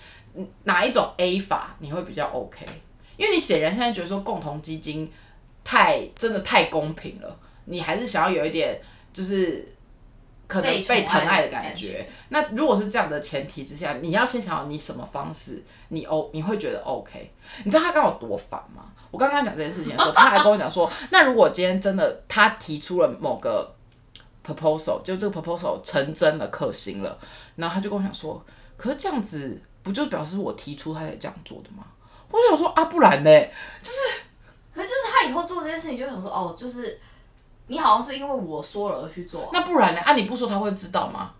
[0.64, 2.66] 哪一种 A 法你会比较 OK，
[3.16, 5.10] 因为你显然现在觉得说共同基金
[5.66, 8.80] 太真的太公平了，你还是想要有一点
[9.12, 9.66] 就是
[10.46, 12.08] 可能被疼爱的感觉。
[12.28, 17.32] 那如果是这样的前提之下，你要先想好你什么方式你 O 你会觉得 OK。
[17.64, 18.84] 你知道他刚有多烦吗？
[19.10, 23.74] 我刚刚讲这件事情的时候，他还跟我讲说，那如果今天真的他提出了某个
[24.46, 27.18] proposal，就这个 proposal 成真了、可行了，
[27.56, 28.40] 然后他就跟我讲说，
[28.76, 31.84] 可是这样子不就表示我提出他才这样做的吗？
[32.30, 33.30] 我就想说啊，不然呢？
[33.80, 33.98] 就是，
[34.76, 37.00] 可就是他以后做这件事情，就想说哦，就是
[37.66, 40.00] 你好像是因为我说了而去做，那不然呢？
[40.02, 41.32] 啊，你不说他会知道吗？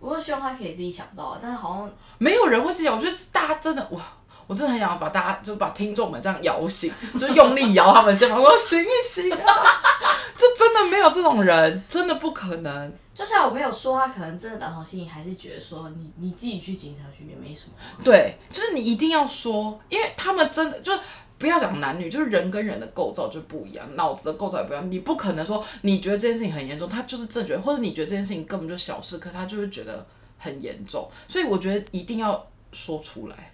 [0.00, 2.88] 我是希望他可以自己想到，但是好像没有人会自己。
[2.88, 4.00] 我觉得大家真的哇。
[4.46, 9.38] 我真的很想把大家，就把听众们这样摇醒，就用力摇他们这样，我说醒一醒啊！
[10.36, 12.92] 就真的没有这种人，真的不可能。
[13.14, 17.72] 就像我没有说，他可能真的打从心里还是觉得说，你你自己去警察局也没什么。
[18.02, 20.98] 对，就是你一定要说，因为他们真的就
[21.40, 24.90] 不要讲男女，就是人跟人的构造就不一样，脑子的构造也不一样。
[24.90, 30.06] 你不可能说你觉得这件事情很严重，他就是正觉得，或者你觉得这件事情根本就小事，可他就是觉得
[30.38, 31.10] 很严重。
[31.26, 33.52] 所以我觉得一定要说出来。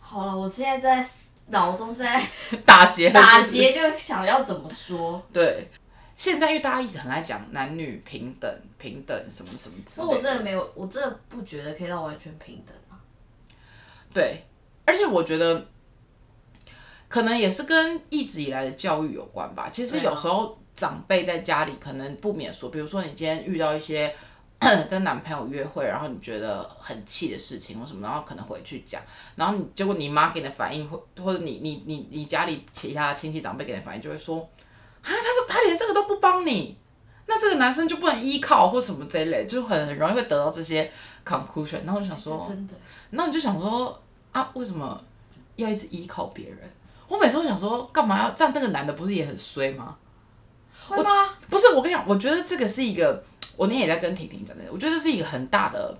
[0.00, 1.08] 好了，我现在在
[1.46, 2.20] 脑中在
[2.66, 5.22] 打结，打结就想要怎么说。
[5.32, 5.68] 对，
[6.16, 10.12] 现在因为大家一直很爱讲男女平等、平等什么什么之类的。
[10.12, 12.98] 我真的没有，我真的不觉得可以到完全平等啊。
[14.12, 14.44] 对，
[14.84, 15.64] 而且我觉得
[17.08, 19.68] 可能也是跟一直以来的教育有关吧。
[19.72, 24.14] 其实有时候长辈在家里可能不免说，比如说你今天遇到一些。
[24.90, 29.00] 跟男朋友约会，然后你觉得很气的事情或什么，然后可能回去讲，
[29.36, 34.40] 然后你结果你妈给你的反应，或或者你你你你家里其他亲戚长辈给你的反应，就会说
[35.00, 36.76] 啊，他说他连这个都不帮你，
[37.26, 40.90] 那这个男生就不能依靠或什么这一类，就很很容易会得到这些
[41.24, 41.84] conclusion。
[41.84, 42.74] 然后我就想说，真的，
[43.10, 45.00] 那你就想说啊，为什么
[45.54, 46.58] 要一直依靠别人？
[47.08, 48.52] 我每次都想说，干嘛要这样？
[48.54, 49.96] 那个男的不是也很衰吗？
[50.86, 51.34] 会吗？
[51.50, 53.24] 不是，我跟你讲，我觉得这个是一个。
[53.56, 55.98] 我那天也在跟婷婷讲的，我觉得这是一个很大的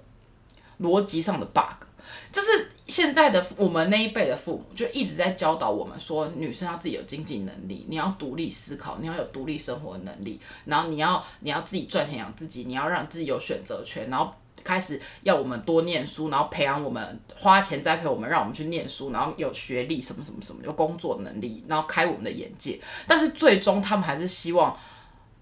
[0.80, 1.84] 逻辑上的 bug，
[2.30, 14.32] 就是现在的我们那一辈的父母就一直在教导我们说，女生要自己有经济能力，你要独立思考，你要有独立生活的能力，然后你要你要自己赚钱养自己，你要让自己有选择权，然后
[14.64, 24.76] 开始要我们多念书，然后培养我们花钱栽培我们，让我们去念书，然后有学历什么什么什么，有工作能力，然后开我们的眼界，但是最终他们还是希望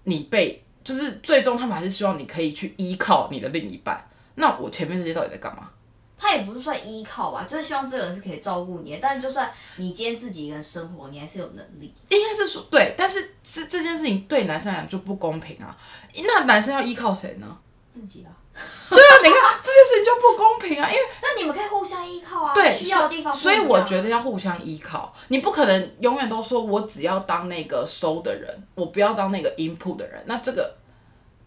[0.03, 0.63] 你被。
[0.83, 4.01] 就是最终他们还是希望你可以去依靠你的另一半。
[4.35, 5.69] 那我前面这些到底在干嘛？
[6.15, 8.97] 他也不是算依靠吧，就是希望这个人是可以照顾你。
[9.01, 11.93] 但是就算你今天自己一个人生活，你还是有能力。
[12.07, 15.75] 应该是说对，但是这这件事情对男生来讲就不公平啊。
[16.23, 17.57] 那男生要依靠谁呢？
[17.85, 18.31] 自己啊。
[18.89, 22.53] 对啊，你看这件事情就不公平啊，因为那你们可以互相依靠啊。
[22.53, 23.35] 对，需要的地方。
[23.35, 30.23] 所以我觉得要互相依靠，你不可能永远都说我只要当那个收的人，我不要当那个 input 的人。
[30.25, 30.75] 那这个。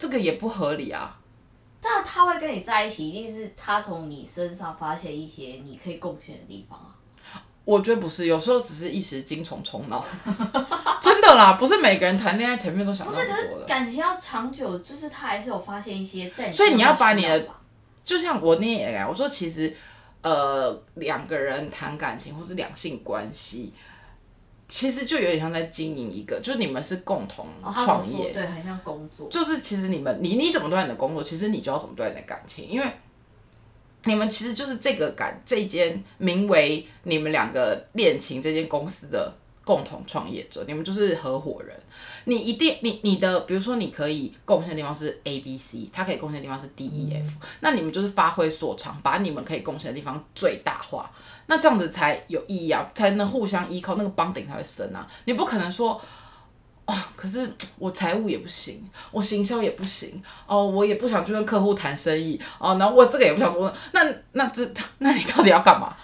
[0.00, 1.14] 这个也不合理啊！
[1.78, 6.89] 但他会跟你在一起，一定是他从你身上发现一些你可以贡献的地方啊。
[7.70, 10.04] 我觉得不是，有时候只是一时精虫冲脑，
[11.00, 13.64] 真的啦，不是每个人谈恋爱前面都想那么多的。
[13.64, 16.50] 感情要长久，就是他还是有发现一些在。
[16.50, 17.46] 所以你要把你的，
[18.02, 19.72] 就像我那也讲，我说其实，
[20.22, 23.72] 呃，两个人谈感情或是两性关系。
[24.68, 29.28] 其实就有点像在经营一个，就是你们是共同创业，对，很像工作。
[29.28, 32.86] 就是其实你们你你怎么对待你的工作，其实你就要怎么对待你的感情，因为
[34.05, 39.32] 你们其实就是这个感这间名为你们两个恋情这间公司的
[39.64, 41.76] 共同创业者，你们就是合伙人。
[42.24, 51.11] 你一定你你的比如说你可以贡献的地方是 A B C，他可以贡献的地方是 D E F，、那你们就是发挥所长，把你们可以贡献的地方最大化，
[51.46, 55.07] 那这样子才有意义啊，才能互相依靠，那个帮顶才会深啊。
[55.24, 56.01] 你不可能说。
[56.91, 64.68] 哦，可是我财务也不行，我行销也不行，哦，我也不想去跟客户谈生意，哦，然后我这个也不想做，那那这
[64.99, 65.97] 那你到底要干嘛？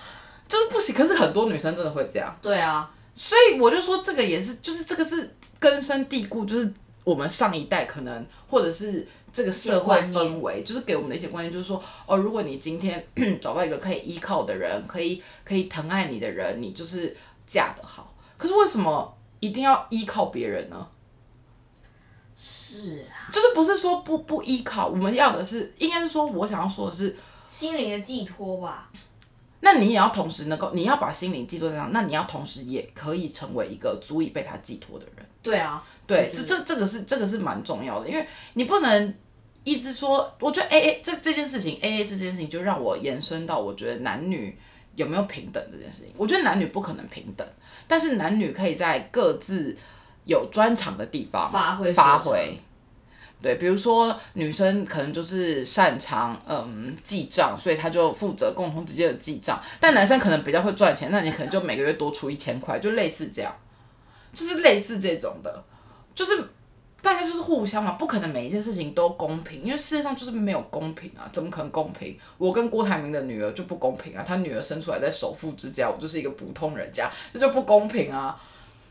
[0.46, 0.94] 就是不行。
[0.94, 6.72] 可是很多女生真的会这样，对啊，所以我就说这个也是，就是这个是根深蒂固，就是
[7.02, 13.04] 我们上一代可能或者是这个社会氛围，就是给我们的一些观念，就是说，哦，如果你今天
[13.42, 18.14] 找到一个可以依靠的人，可以可以疼爱你的人，你就是嫁得好。
[18.38, 20.86] 可是为什么一定要依靠别人呢？
[22.34, 27.16] 是啊，就是不是说不不依靠，我们要的是，应该是说，我想要说的是，
[27.46, 28.90] 心灵的寄托吧。
[29.60, 35.26] 那你也要同时能够，你要把心灵寄托在上，那你要同时也可以成为一个足以被他寄托的人。
[35.42, 39.14] 对啊，对，这这这个是这个是蛮重要的，因为你不能
[39.64, 44.58] 一直说，我觉得 A A 这这件事情，A A 这件事情就让我延伸到我觉得男女
[44.94, 46.12] 有没有平等这件事情。
[46.16, 47.48] 我觉得男女不可能平等，
[47.86, 49.76] 但是男女可以在各自
[50.24, 52.58] 有专长的地方发挥发挥。
[53.42, 59.62] 对，比如说女生可能就是擅长嗯记账，所以她就负责共同之间的记账。
[59.78, 63.54] 但男生可能比较会赚钱，那你可能就每个月多出一千块，就类似这样，
[64.32, 65.62] 就是类似这种的，
[66.14, 66.42] 就是
[67.06, 72.18] 大家就是互相嘛，不可能每一件事情都公平，因为世界上就是没有公平啊，怎么可能公平？
[72.36, 78.36] 我跟郭台铭的女儿就不公平啊，他女儿生出来在首富之家，我就是一个普通人家，这就不公平啊。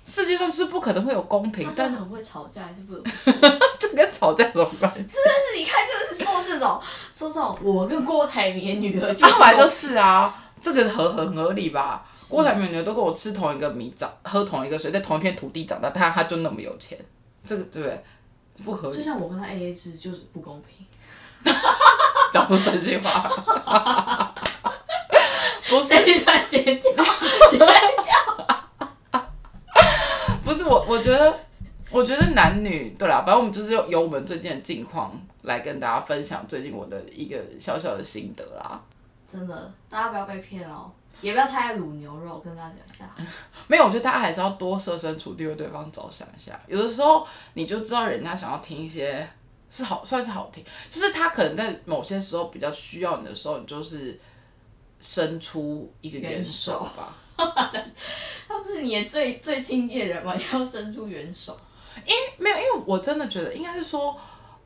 [0.08, 3.04] 世界上就是不可能会有公平但是很会吵架，还是不能？
[3.78, 5.18] 这跟吵架有什么关系？
[5.26, 6.80] 但是你看，就是说这种
[7.12, 12.06] 说这种，我跟郭台铭的女儿就他本来就是啊，这个合很合理吧？
[12.30, 16.98] 郭台铭女儿都跟我吃同一个米长，喝同一个水，在同一片土地长大，但他就那么有钱，
[17.46, 18.04] 这个对不对？
[18.64, 20.86] 不合理就，像我跟他 A A 制就是不公平。
[22.34, 24.32] 讲出真心话。
[25.68, 28.16] 不是剪掉，剪掉。
[30.44, 31.38] 不是我，我觉得，
[31.92, 38.80] 我觉得男女对啦，反正我们就是由由我们最近的近况来跟大家分享最近我的一个小小的心得啦。
[39.28, 40.92] 真的，大家不要被骗哦，
[41.26, 43.10] 也不要太爱卤牛肉，跟大家讲一下。
[43.68, 46.60] 没有，我觉得大家还是要多设身处地为对方着想一下。
[46.68, 49.28] 有的时候你就知道人家想要听一些
[49.72, 54.20] 是好，算是好听，就是他可能在某些时候比较需要你的时候，你就是
[55.00, 57.16] 伸出一个援手吧。
[58.48, 60.36] 他不是你的最最亲近的人吗？
[60.54, 61.58] 要伸出援手。
[62.06, 64.16] 因为没有，因为我真的觉得应该是说，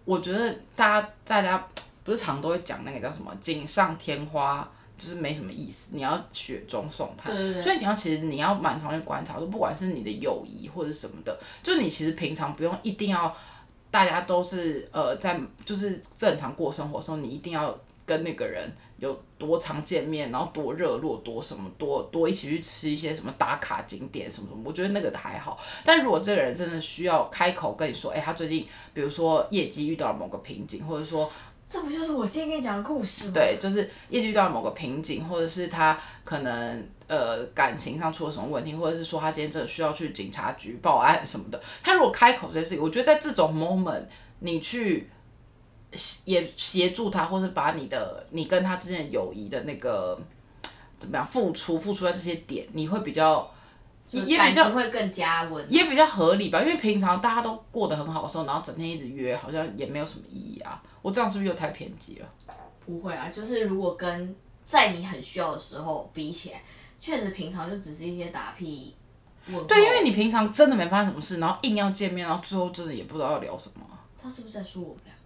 [0.03, 1.66] 我觉得大家大家
[2.03, 4.70] 不是常都会讲那个叫什么“锦上添花”，
[5.00, 5.95] 就是没什么意思。
[5.95, 13.36] 你要雪中送炭，对对对所以你要其实你要蛮常去观察，就不管是你的友谊或者什么的，就是你其实平常不用一定要
[13.89, 17.76] 大家都是呃在就是正常过生活的时候，你一定要
[18.06, 25.58] 跟那个人有多常见面，然后多热络，多什么多多一起去吃一些什么打卡景点什么什么，我觉得那个还好。
[25.86, 31.32] 但如果这个人真的需要开口跟你说，哎、他最近比如说业绩遇到了某个瓶颈，或者说
[31.72, 33.34] 这不就是我今天跟你讲的故事吗？
[33.36, 41.62] 对，就是业绩遇到某个瓶颈，或者是他可能呃感情上出了什么问题，或者是说他今天真的需要去警察局报案什么的。
[41.84, 44.06] 他如果开口这件事情，我觉得在这种 moment，
[44.40, 45.08] 你去
[46.26, 50.20] 也协助他，或是把你的你跟他之间的友谊的那个
[50.98, 53.48] 怎么样付出付出在这些点，你会比较
[54.12, 55.66] 也也比感较情会更加温。
[55.72, 60.82] 也比较合理吧，因为平常大家都过得很好的时候，然后整天一直约，好像也没有什么意义啊。
[61.01, 62.28] 我这样是不是又太偏激了？
[62.86, 64.36] 不会啊，就是如果跟
[64.66, 66.62] 在你很需要的时候比起来，
[66.99, 68.95] 确实平常就只是一些打屁。
[69.68, 73.97] 对，因为你平常真的没发生什么事，然后硬要见面，然后最后真的也不知道要聊什么啊。
[74.22, 75.19] 他是不是在说我们两个？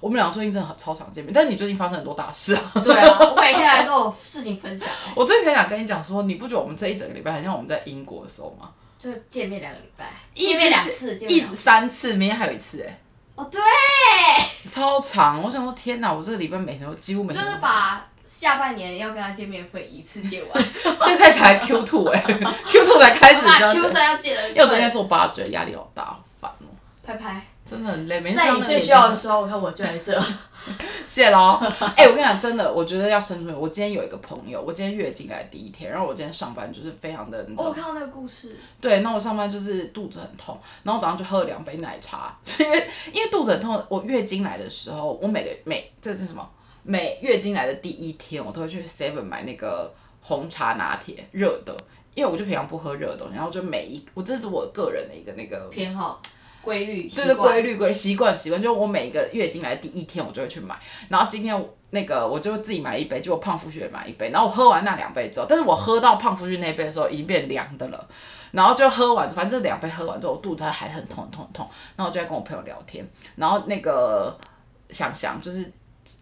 [0.00, 2.60] 我们俩最近真的很超常见面，但是你最近发生很多大事啊。
[2.82, 8.70] 对啊，我每天来都有事情分享， 我最近很想跟你讲说，你不觉得我们这一整个礼拜很像我们在英国的时候吗？
[8.98, 11.56] 就见面两个礼拜，见面两次，一直两次。
[11.56, 12.98] 三次，明天还有一次、哎，
[13.36, 13.60] 哦，对，
[14.68, 15.40] 超长。
[15.40, 20.64] 我想说，天哪，我这个礼拜每天都几乎每天就是，把下半年要跟他见面会一次见完，
[21.06, 26.66] 现在才 Q two 哎、q two 才开始 Q，三要见了，因为我昨天做八折，压力好大，好烦哦、
[27.04, 30.18] 拍拍，真的很累，每次在你最需要的时候，我看我就在这。
[31.06, 31.58] 谢喽。
[31.96, 33.58] 哎、我跟你讲，真的，我觉得要生存。
[33.58, 46.46] 我今天有一个朋友，我今天月经来第一天，然后我今天上班就是非常的，哦，我看到那个故事，对，那我上班就是肚子很痛，然后早上就喝了两杯奶茶， 因为因为肚子很痛，我月经来的时候，我每个每这是什么？
[46.82, 51.74] 每月经来的第一天，我都会去 Seven 买那个红茶拿铁热的，
[52.14, 56.20] 因为我就平常不喝热的东西，然后就每一我这是我个人的一个那个偏好
[56.68, 60.78] 规律，就是，规律规律习惯习惯，就是我每个月经来的第一天，我就会去买。
[61.08, 64.28] 然后今天那个我就自己买一杯，就我胖夫婿也买一杯。
[64.28, 68.06] 然后我喝完那两杯之后，但是我喝到胖夫婿那杯的时候已经变凉的了。
[68.52, 71.68] 然后就喝完，反正这两杯喝完之后，我肚子还很痛很痛很痛。
[71.96, 73.02] 然后我就在跟我朋友聊天，
[73.36, 74.38] 然后那个
[74.90, 75.72] 想想就是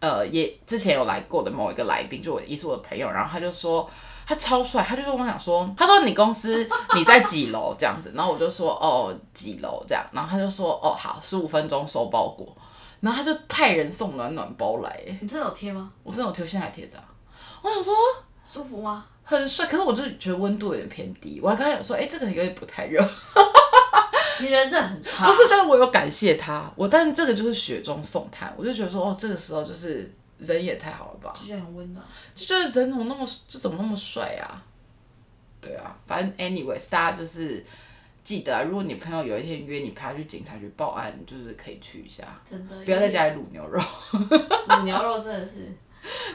[0.01, 3.89] 呃，也之前有来过的某一个来宾，就我也是我的朋友，然后他就说。
[4.29, 12.45] 他超帅，他就跟我讲说，他说你公司你在几楼这样子，然后我就说哦几楼这样，然后他就说哦好，十五分钟收包裹，
[12.99, 15.93] 然后他就派人送暖暖包来，哎你真的有贴吗？
[16.03, 17.05] 我真的有贴，现在还贴着啊，
[17.63, 17.95] 我想说
[18.43, 19.07] 舒服吗？
[19.23, 23.01] 很帅，可是我就觉得温度有点偏低，我还跟他讲说，哎、这个有点不太热，
[24.41, 25.27] 你人真的很差。
[25.27, 32.05] 不是，但是我有感谢他，我但是这个就是雪中送炭，我就觉得说哦这个时候就是人也太好了吧，就觉得很温暖。
[32.35, 34.63] 就觉得人怎么那么就怎么那么帅啊？
[35.61, 37.65] 对啊，反正 anyways，大家就是
[38.23, 43.81] 记得啊，如果你朋友有一天约你陪他去警察局报案，就是可以去一下，真的，不要在家里卤牛肉。
[44.69, 45.73] 卤牛肉真的是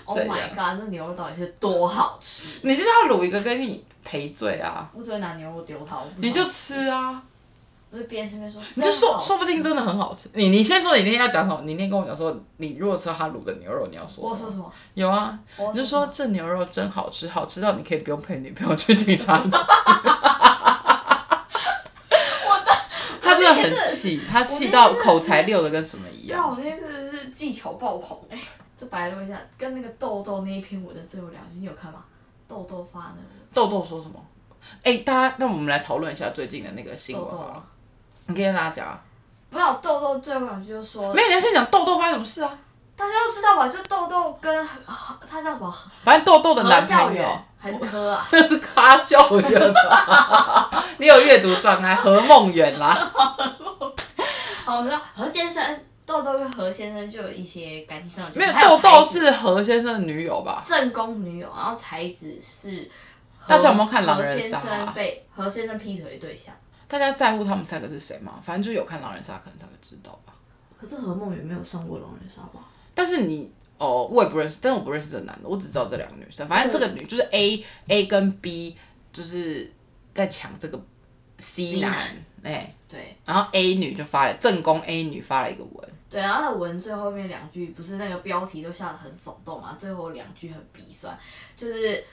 [0.04, 2.49] ，Oh my god，那牛肉到底是多好吃？
[2.64, 7.24] 你就是要卤一个跟你赔罪啊，我只会拿牛肉丢他，我不你就吃啊，
[7.92, 10.30] 我就边吃边说，你就说说不定真的很好吃。
[10.34, 11.62] 你你先说你那天要讲什么？
[11.66, 14.24] 你那天跟我讲说，你如果吃到他卤的牛肉，你要说？
[14.24, 14.72] 我说什么？
[14.94, 19.50] 有啊，我你就说这牛肉真好吃，好吃到你可以不用陪女朋友去警察局。
[23.22, 26.50] 他真的很气，他气到口才溜的跟什么一样。
[26.50, 28.39] 我那天真的是技巧爆棚哎、
[28.78, 32.06] 这白录一下，跟那个豆豆那一篇文的最后两句，你有看吗？
[32.48, 34.26] 豆豆发那个豆豆说什么？
[34.84, 37.54] 哎、大家，那我们来讨论一下最近的那个新闻好了。
[37.54, 37.64] 啊，
[38.28, 39.00] 你可以跟大家讲啊。
[39.50, 42.58] 不要豆豆最后两句就说，没有，你要先讲豆豆发生什么事啊？
[42.96, 43.68] 大家都知道吧？
[43.68, 44.68] 就豆豆跟
[45.30, 48.26] 他叫什么反正豆豆的男朋友，还是科啊？
[48.32, 50.84] 那 是咖校园吧？
[51.00, 53.12] 你有阅读障碍，何梦远啦。
[54.64, 60.62] 好， 我说何先生，豆豆跟何先生就有一些感情上的纠没有，葛，豆豆是何先生的女友吧？
[60.64, 62.88] 正宫女友，然后才子是
[63.48, 66.54] 大家有没有看狼何先人杀啊生被何先生劈腿的对象，
[66.92, 68.38] 大家在乎他们三个是谁吗？
[68.44, 70.34] 反正就有看狼人杀，可能才会知道吧。
[70.78, 72.68] 可是何梦也没有上过狼人杀吧？
[72.94, 76.46] 但是你哦，我也不认识，但是我不认识这个男的，我只知道这两个女生。
[76.50, 78.78] 反正这个女就是 A A 跟 B，
[79.14, 79.72] 就是
[80.14, 80.80] 在抢这个
[81.38, 81.92] C 男
[82.42, 89.78] 男，哎、对然后 A 女就发了正宫 A 女发了一个文，对，然后那文最后面两句不是那个标题都下的很耸动嘛？
[89.80, 91.18] 最后两句很鼻酸，
[91.56, 92.04] 就是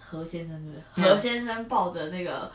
[0.00, 0.80] 何先生是不是？
[0.96, 2.50] 嗯何先生抱着那个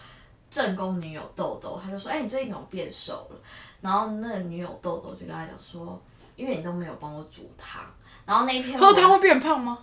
[0.52, 3.38] 正宫女友豆豆，他就说：“哎、你最近怎么变瘦了？”
[3.82, 6.00] 然后那个女友豆豆就跟他讲说
[6.36, 7.82] ：“因为你都没有帮我煮汤。”
[8.26, 9.80] 然后那一篇喝汤会变胖吗？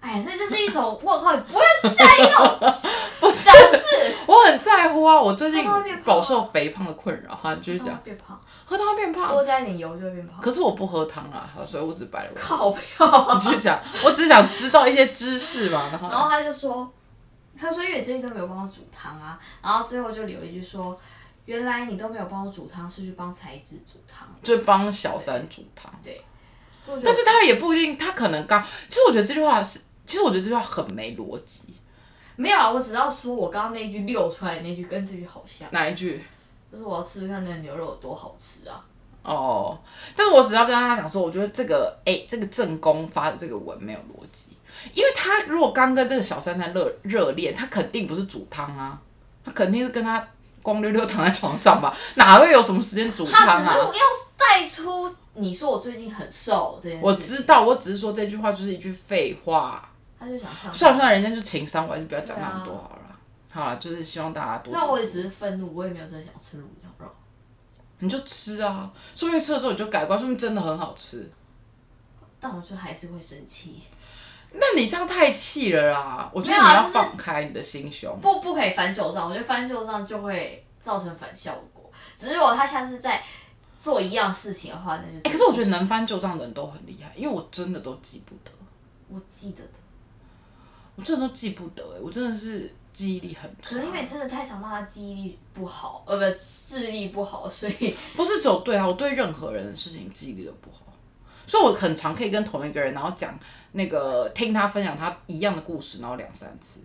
[0.00, 2.72] 哎，那就是一种我靠，你不要在意那种
[3.18, 5.64] 不小事， 我很在乎啊，我最近
[6.04, 10.40] 饱受肥胖的困扰哈，就是讲会变胖，喝汤会变胖，多加一点油就会变胖。
[10.40, 12.32] 可是我不喝汤啊，所以我只白了。
[12.36, 13.34] 靠票。
[13.34, 16.88] 你去讲，我只想知道一些知识嘛，然后然后他就说，
[17.58, 20.98] 他说因为你最近都没有帮我煮汤啊，然后最后就留了一句说，
[21.44, 24.28] 原来你都没有帮我煮汤，是去帮才子煮汤。
[24.42, 25.92] 就帮小三煮汤。
[26.84, 31.62] 所以我觉得但是他也不一定，他可能刚，其实我觉得这句话是，其实我觉得这句话很没逻辑。
[32.36, 36.22] 没有啊，我只要说我刚刚那一句溜出来的那句跟这句好像，哪一句？
[36.70, 38.84] 就是我要吃吃看那个牛肉有多好吃啊。
[39.22, 39.76] 哦，
[40.14, 44.55] 但是我只要跟他讲说，我觉得这个哎、这个正宫发的这个文没有逻辑，
[44.92, 48.98] 因为他如果刚跟这个小三在热热恋，他肯定不是煮汤啊，
[49.44, 50.26] 他肯定是跟他
[50.62, 53.84] 光溜溜躺在床上吧，哪会有什么时间煮汤他只是啊？
[53.86, 54.00] 要
[54.36, 59.88] 带出你说我最近很瘦这件事，我知道，我只是说这句话就是一句废话。
[60.18, 60.72] 他就想唱。
[60.72, 63.16] 算了算了，人家就情商，我还是不要讲那么多好了。
[63.52, 64.72] 好了，就是希望大家多。
[64.72, 67.06] 那我也只是愤怒，我也没有真的想吃卤牛肉。
[67.98, 71.30] 你就吃啊，说不定吃了之后你就改观，说不定真的很好吃。
[72.40, 73.82] 但我就还是会生气，
[74.52, 76.30] 那你这样太气了啦！
[76.32, 78.18] 我觉得你要放开你的心胸。
[78.20, 81.90] 不不可以翻旧账，我觉得翻旧账就会造成反效果。
[82.16, 83.22] 只是如果他下次再
[83.78, 88.50] 做一样事情的话，那就真的哎、可是我觉得能翻旧账的人都很厉害，因为我真的都记不得，
[89.08, 89.78] 我记得的，
[90.94, 93.86] 我真的都记不得、哎，我真的是记忆力很差可能。
[93.86, 100.85] 因为真的太想骂他记忆力不好，呃，不，视力不好，所以不是只有对啊，我对任何人的事情记忆力都不好，
[101.46, 103.38] 所以我很常可以跟同一个人，然后讲
[103.72, 106.80] 那个听他分享他一样的故事，然后两三次，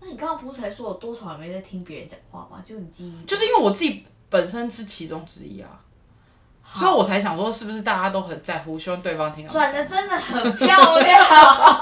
[0.00, 2.62] 那你刚刚不是才说有多少人没在听别人讲话吗？
[2.64, 5.68] 就你记忆就是因为我自己本身是其中之一啊，
[6.62, 11.24] 所以我才想说，是不是大家都很在乎，希望对方听到转的真的很漂亮。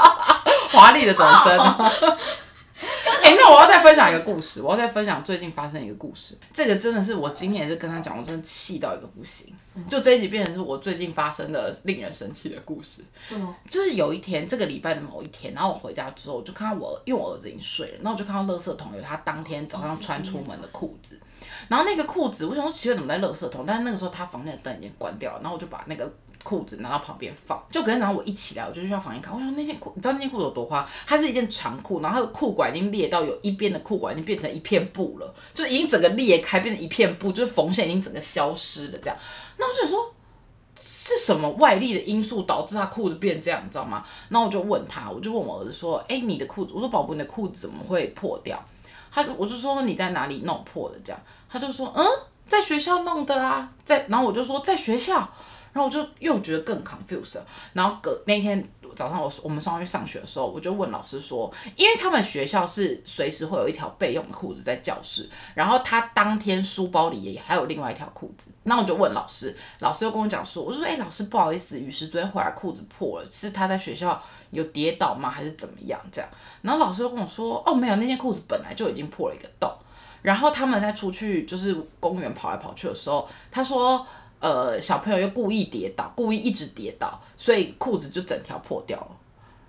[0.73, 1.59] 华丽的转身。
[3.29, 6.35] 哎、那我要再分享一个故事，我要再分享最近发生一个故事。
[6.53, 9.53] 这个真的是我今天也是跟他讲，我真的气到一个不行。
[9.87, 13.03] 就这一集变成是我最近发生的令人生气的故事。
[13.21, 13.55] 是吗？
[13.69, 21.21] 就是有一天，这个礼拜的某一天，然后我回家之后，我就看到我，因为我儿子已经睡了，然后我就看到垃圾桶有他当天早上穿出门的裤子，
[21.69, 26.11] 然后那个裤子，我想说奇怪怎么在垃圾桶，但是那个时候他房间的灯已经关掉了，然后我就把那个。
[26.49, 30.89] 裤子拿到旁边放，就隔天早上我一起来，我就去到房间看，我说那件裤，你知道那件裤子有多花？
[31.07, 39.17] 它是一件长裤，然后它的裤管已经裂到有一边的裤管已经变成一片布了，就已经整个裂开，变成一片布，就是缝线已经整个消失了这样。
[39.59, 40.15] 那我就想说，
[40.81, 44.03] 是什么外力的因素导致他裤子变这样，你知道吗？
[44.31, 48.59] 然后我就问他，我就问我儿子说：“哎、你的裤子？”我说：“宝宝，你的裤子怎么会破掉？”
[49.11, 50.99] 他就我就说你在哪里弄破的？
[51.05, 51.21] 这样，
[51.51, 52.05] 他就说：“嗯，
[52.47, 55.29] 在学校弄的啊，在。”然后我就说在学校，
[55.73, 57.39] 然后我就又觉得更 confused。
[57.73, 58.67] 然后隔那天
[58.97, 68.51] 早上我我们上去上学的时候，我就问老师说，因为他们学校是随时会有一条备用的裤子在教室，然后他当天书包里也还有另外一条裤子。
[68.65, 76.01] 那我就问老师，老师又跟我讲说，我就说，哎、老师不好意思，雨石昨天回来裤子破了，是他在学校有跌倒吗，还是怎么样？
[76.11, 76.29] 这样，
[76.63, 79.71] 然后老师又跟我说，哦，没有，那件裤子本来就已经破了一个洞。
[80.21, 84.05] 然后他们在出去就是公园跑来跑去的时候，他说，
[84.41, 89.09] 呃，小朋友又故意跌倒，故意一直跌倒，所以裤子就整条破掉了。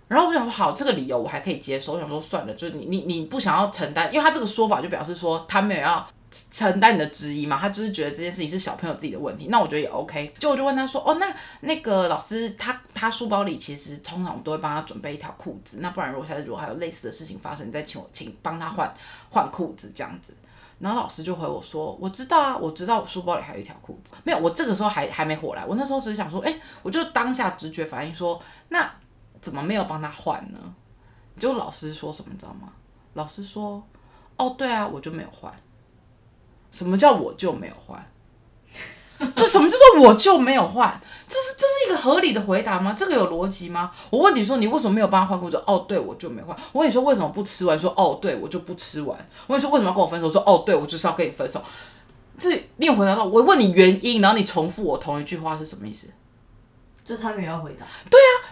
[0.07, 1.93] 然后我想说，好，这个理由我还可以接受。
[1.93, 6.07] 我想说，算了，就是你你你不想要承担，因为他这个说法就表示说他没有要
[6.51, 9.47] 承担你的质疑嘛，他就是觉得这件事情是小朋友自己的问题。
[9.49, 10.33] 那我觉得也 OK。
[10.39, 18.91] 就我就问他说，哦，那那个老师他他书包里其实通常我都会帮他准备一条裤子，那不然如果下次如果还有类似的事情发生，你再请我请帮他换
[19.29, 20.33] 换裤子这样子。
[20.79, 24.13] 然后老师就回我说：“我知道啊，我知道我书包里还有一条裤子。
[24.23, 28.89] 没有，我这个时候还还没火来，我那时候只是想说，哎，我就当下直觉反应说，那
[29.41, 30.59] 怎么没有帮他换呢？
[31.37, 32.71] 结果老师说什么，你知道吗？
[33.13, 33.83] 老师说，
[34.37, 35.53] 哦，对啊，我就没有换。
[36.71, 38.01] 什么叫我就没有换？
[39.35, 41.01] 这什么叫做我就没有换？
[41.27, 42.93] 这是这是一个合理的回答吗？
[42.97, 43.91] 这个有逻辑吗？
[44.09, 45.61] 我问你说你为什么没有帮他换裤子？
[45.67, 46.55] 哦，对，我就没换。
[46.71, 47.77] 我问你说为什么不吃完？
[47.77, 49.17] 说哦，对，我就不吃完。
[49.47, 50.29] 我问你说为什么要跟我分手？
[50.29, 51.61] 说哦，对，我就是要跟你分手。
[52.37, 56.07] 这你有回答到我问你原因，然后你重复我同一句话是什么意思？
[57.05, 57.85] 就他没有要回答，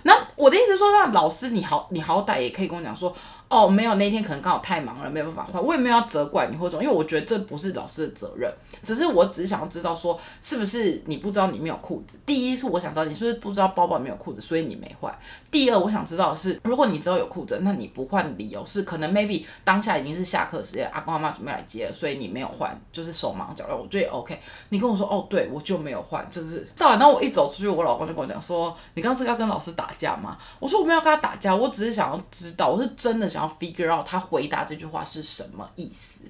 [0.02, 3.16] 然后我的意思是说，那老师你好，你好歹也可以跟我讲说，
[3.50, 5.64] 哦，没有那天可能刚好太忙了，没有办法换。
[5.64, 8.52] 我也没有要责怪你或者什么，因为我觉得这不是老师的责任，
[8.84, 12.20] 只是我只是想要知道说，是不是你不知道你没有裤子？
[12.26, 15.18] 第一是我想知道你是不是不知道包包没有裤子，所以你没换。
[15.50, 23.80] 第二，我想知道的是，如果你知道有裤子，那你不换的理由是可能 maybe 当下已经是下课时间，阿公阿妈准备来接，所以你没有换，就是手忙脚乱。
[23.80, 24.38] 我觉得也 OK。
[24.70, 30.38] 你跟我说，哦，对我就没有换，就是到然那我一走出去，我老公就跟我讲说，你刚刚是要跟老师打架吗？
[30.60, 36.22] 我说我没有跟他打架，我只是想要知道，我是真的想要 figure out 他回答这句话是什么意思。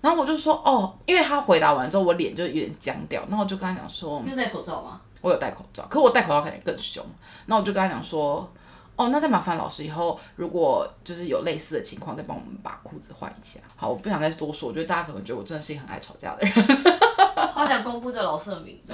[0.00, 5.00] 然后我就说，哦，因为他回答完之后，我脸就有点僵掉，然后我就跟他讲说，你有戴口罩吗？
[5.20, 7.04] 我有戴口罩，可我戴口罩可能更凶。
[7.46, 8.48] 那我就跟他讲说，
[8.94, 13.58] 哦，那再麻烦老师以后如果就是有类似的情况，再帮我们把裤子换一下。
[13.74, 16.52] 好，我不想再多说，我觉得大家可能觉得我真的是一个很爱吵架的人。
[17.50, 18.92] 好想公布这老师的名字。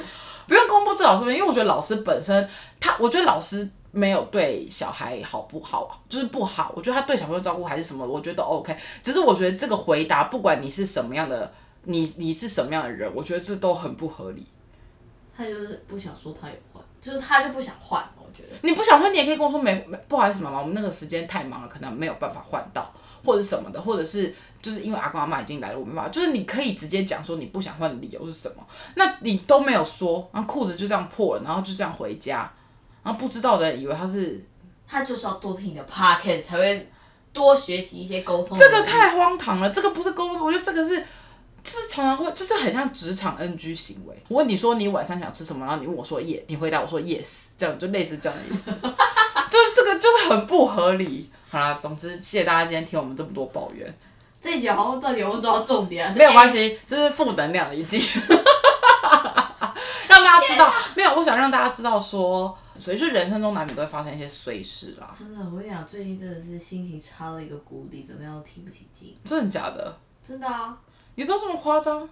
[0.49, 2.49] 不用公布这老师名，因为我觉得老师本身，
[2.81, 6.73] 他我觉得老师没有对小孩好不好，就是不好。
[6.77, 8.77] 我觉得他对小朋友照顾还是什么，我觉得都 OK。
[9.03, 11.53] 只是我觉得这个回答，不管你是什么样的，
[11.85, 14.45] 你你是什么样的人，我觉得这都很不合理。
[15.37, 18.51] 他就是不想说他有换，就是他就不想换，我觉得。
[18.63, 22.93] 你不想换，你也可以跟我说没没不好意思，妈妈，我们那个时间太忙了，可能没有办法换到，
[23.25, 24.33] 或者什么的，或者是
[24.63, 28.65] 就是因为阿公阿妈已经来了，我没办法，就是你可以直接讲说你不想换的理由是什么，
[28.95, 32.49] 那你都没有说，然后裤子就这样破了，然后就这样回家，
[33.05, 34.45] 然后不知道的人以为他是
[34.89, 36.91] 他就是要多听你的 podcast 才会
[37.33, 38.59] 多学习一些沟通。
[38.59, 41.07] 这个太荒唐了，这个不是沟通，我觉得这个是。
[41.65, 44.15] 就是常常会，就是很像职场 NG 行为。
[44.29, 48.71] 我问你说你晚上想吃什么，然后你问我说 yes，你回答我说 yes，这样就类似这样的意思。
[49.49, 51.31] 就是这个就是很不合理。
[51.49, 53.99] 好啦，总之谢谢大家今天听我们这么多抱怨，
[54.39, 56.13] 这一集好像到底有没有抓到重点啊？
[56.15, 57.97] 没有关系，这是负能量的一季，
[60.07, 65.11] 让大家知道没有，我想让大家知道说，所以就人生中难免都会发生一些碎事啦。
[65.17, 69.17] 真的，我跟你讲，最近真的是心情差了一个谷底，怎么样都提不起劲。
[69.25, 69.97] 真的假的？
[70.23, 70.79] 真的啊，
[71.15, 72.09] 有到这么夸张？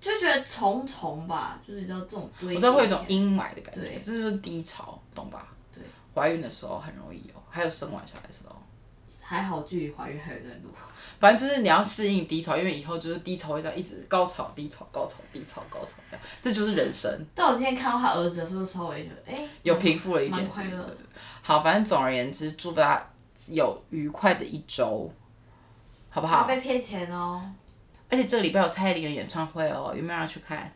[0.00, 2.30] 就觉得重重吧，就是你知道这种。
[2.42, 5.48] 我知道会有一种阴霾的感觉，这就是低潮，懂吧？
[5.72, 5.82] 对。
[6.14, 8.54] 怀孕的时候很容易有，还有生完小孩的时候。
[9.22, 10.68] 还好，距离怀孕还有一段路。
[11.18, 17.26] 反正就是你要适应低潮，因为以后就是低潮会这样一直高潮、低潮、高潮、低潮、高潮这样，这就是人生。
[17.34, 20.96] 但我今天看到他儿子的时候，稍微觉得，哎、有平复了一点蛮快乐的。
[21.42, 23.10] 好，反正总而言之，祝福大家
[23.48, 25.12] 有愉快的一周，
[26.10, 26.42] 好不好？
[26.42, 27.40] 他被骗钱哦，
[28.08, 30.72] 而且这个礼拜有蔡依林的演唱会哦，有没有人去看？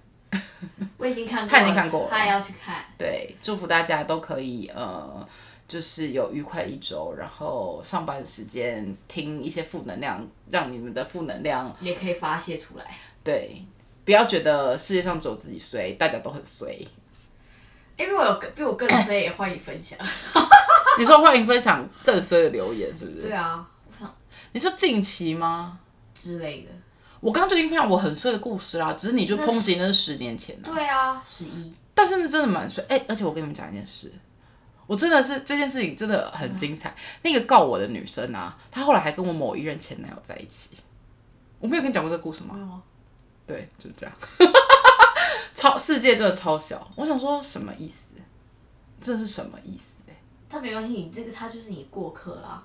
[0.99, 2.85] 我已经看过了，他已经看过了他也要去看。
[2.99, 5.27] 对，祝福大家都可以呃，
[5.69, 12.99] 就是有愉快一周，然后上班时间听一些负能量，让你们的负能量也可以发泄出来。
[13.23, 13.63] 对，
[14.07, 16.85] 不要觉得世界上只有自己衰，大家都很衰。
[17.99, 19.99] 哎、如果有比我更衰，也欢迎分享。
[20.99, 23.27] 你说欢迎分享更衰的留言，是不是？
[23.27, 24.17] 对啊，我想
[24.53, 25.79] 你说近期吗？
[26.15, 26.71] 之类的。
[27.21, 31.75] 我刚刚就已经分享我很衰的故事啦，只是你就抨击那是十年前的、对啊，十一。
[31.93, 32.83] 但是那真的蛮衰。
[32.89, 34.13] 哎、而且我跟你们讲一件事，
[34.89, 36.93] 我真的是这件事情真的很精彩。
[37.23, 40.71] 那个告我的女生啊，她后来还跟我某一任前男友在一起。
[41.61, 42.55] 我没有跟你讲过这个故事吗？
[42.55, 42.83] 没有啊
[43.47, 44.15] 对，就是这样。
[45.55, 48.15] 超世界真的超小，我想说什么意思？
[49.01, 50.17] 这是什么意思、欸？
[50.49, 52.63] 但没关系，你这个他就是你过客啦。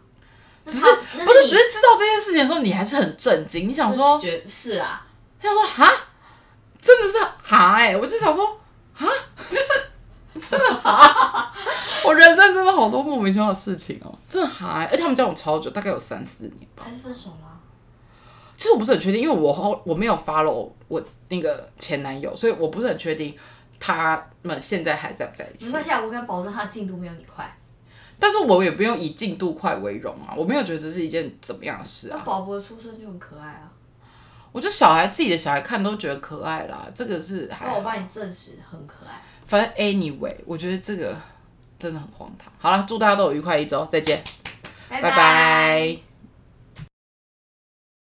[0.65, 3.67] 只是不是只是知道这件事情的时候，你还是很震惊。
[3.67, 5.05] 你想说，觉得是啊，
[5.41, 5.93] 他想说哈，
[6.79, 8.45] 真的是哈哎、我就想说
[8.93, 9.05] 哈，
[9.49, 9.63] 就 是
[10.33, 11.53] 真的哈，
[12.05, 16.83] 我人生真的好多莫名其妙的事情哦、真的而且他们交往超久，大概有三四年吧。
[16.85, 17.59] 还是分手了。
[18.57, 23.35] 其实我不是很确定，因为我后我没有 follow 我那个前男友，所以我不是很确定
[23.79, 25.71] 他们现在还在不在一起没。
[25.71, 27.57] 关系啊，我敢保证他进度没有你快。
[28.19, 32.15] 但是我也不用以进度快为荣啊，我没有觉得这是一件怎么样的事啊。
[32.17, 33.69] 那宝宝的出生就很可爱啊。
[34.53, 39.21] 我觉得小孩自己的小孩看都觉得可爱啦，这个是还好那我帮你证实很可爱。
[39.53, 41.15] 反正 anyway，我觉得这个
[41.77, 42.51] 真的很荒唐。
[42.57, 44.23] 好了，祝大家都有愉快一周，再见，
[44.89, 45.11] 拜拜。
[45.11, 45.97] 拜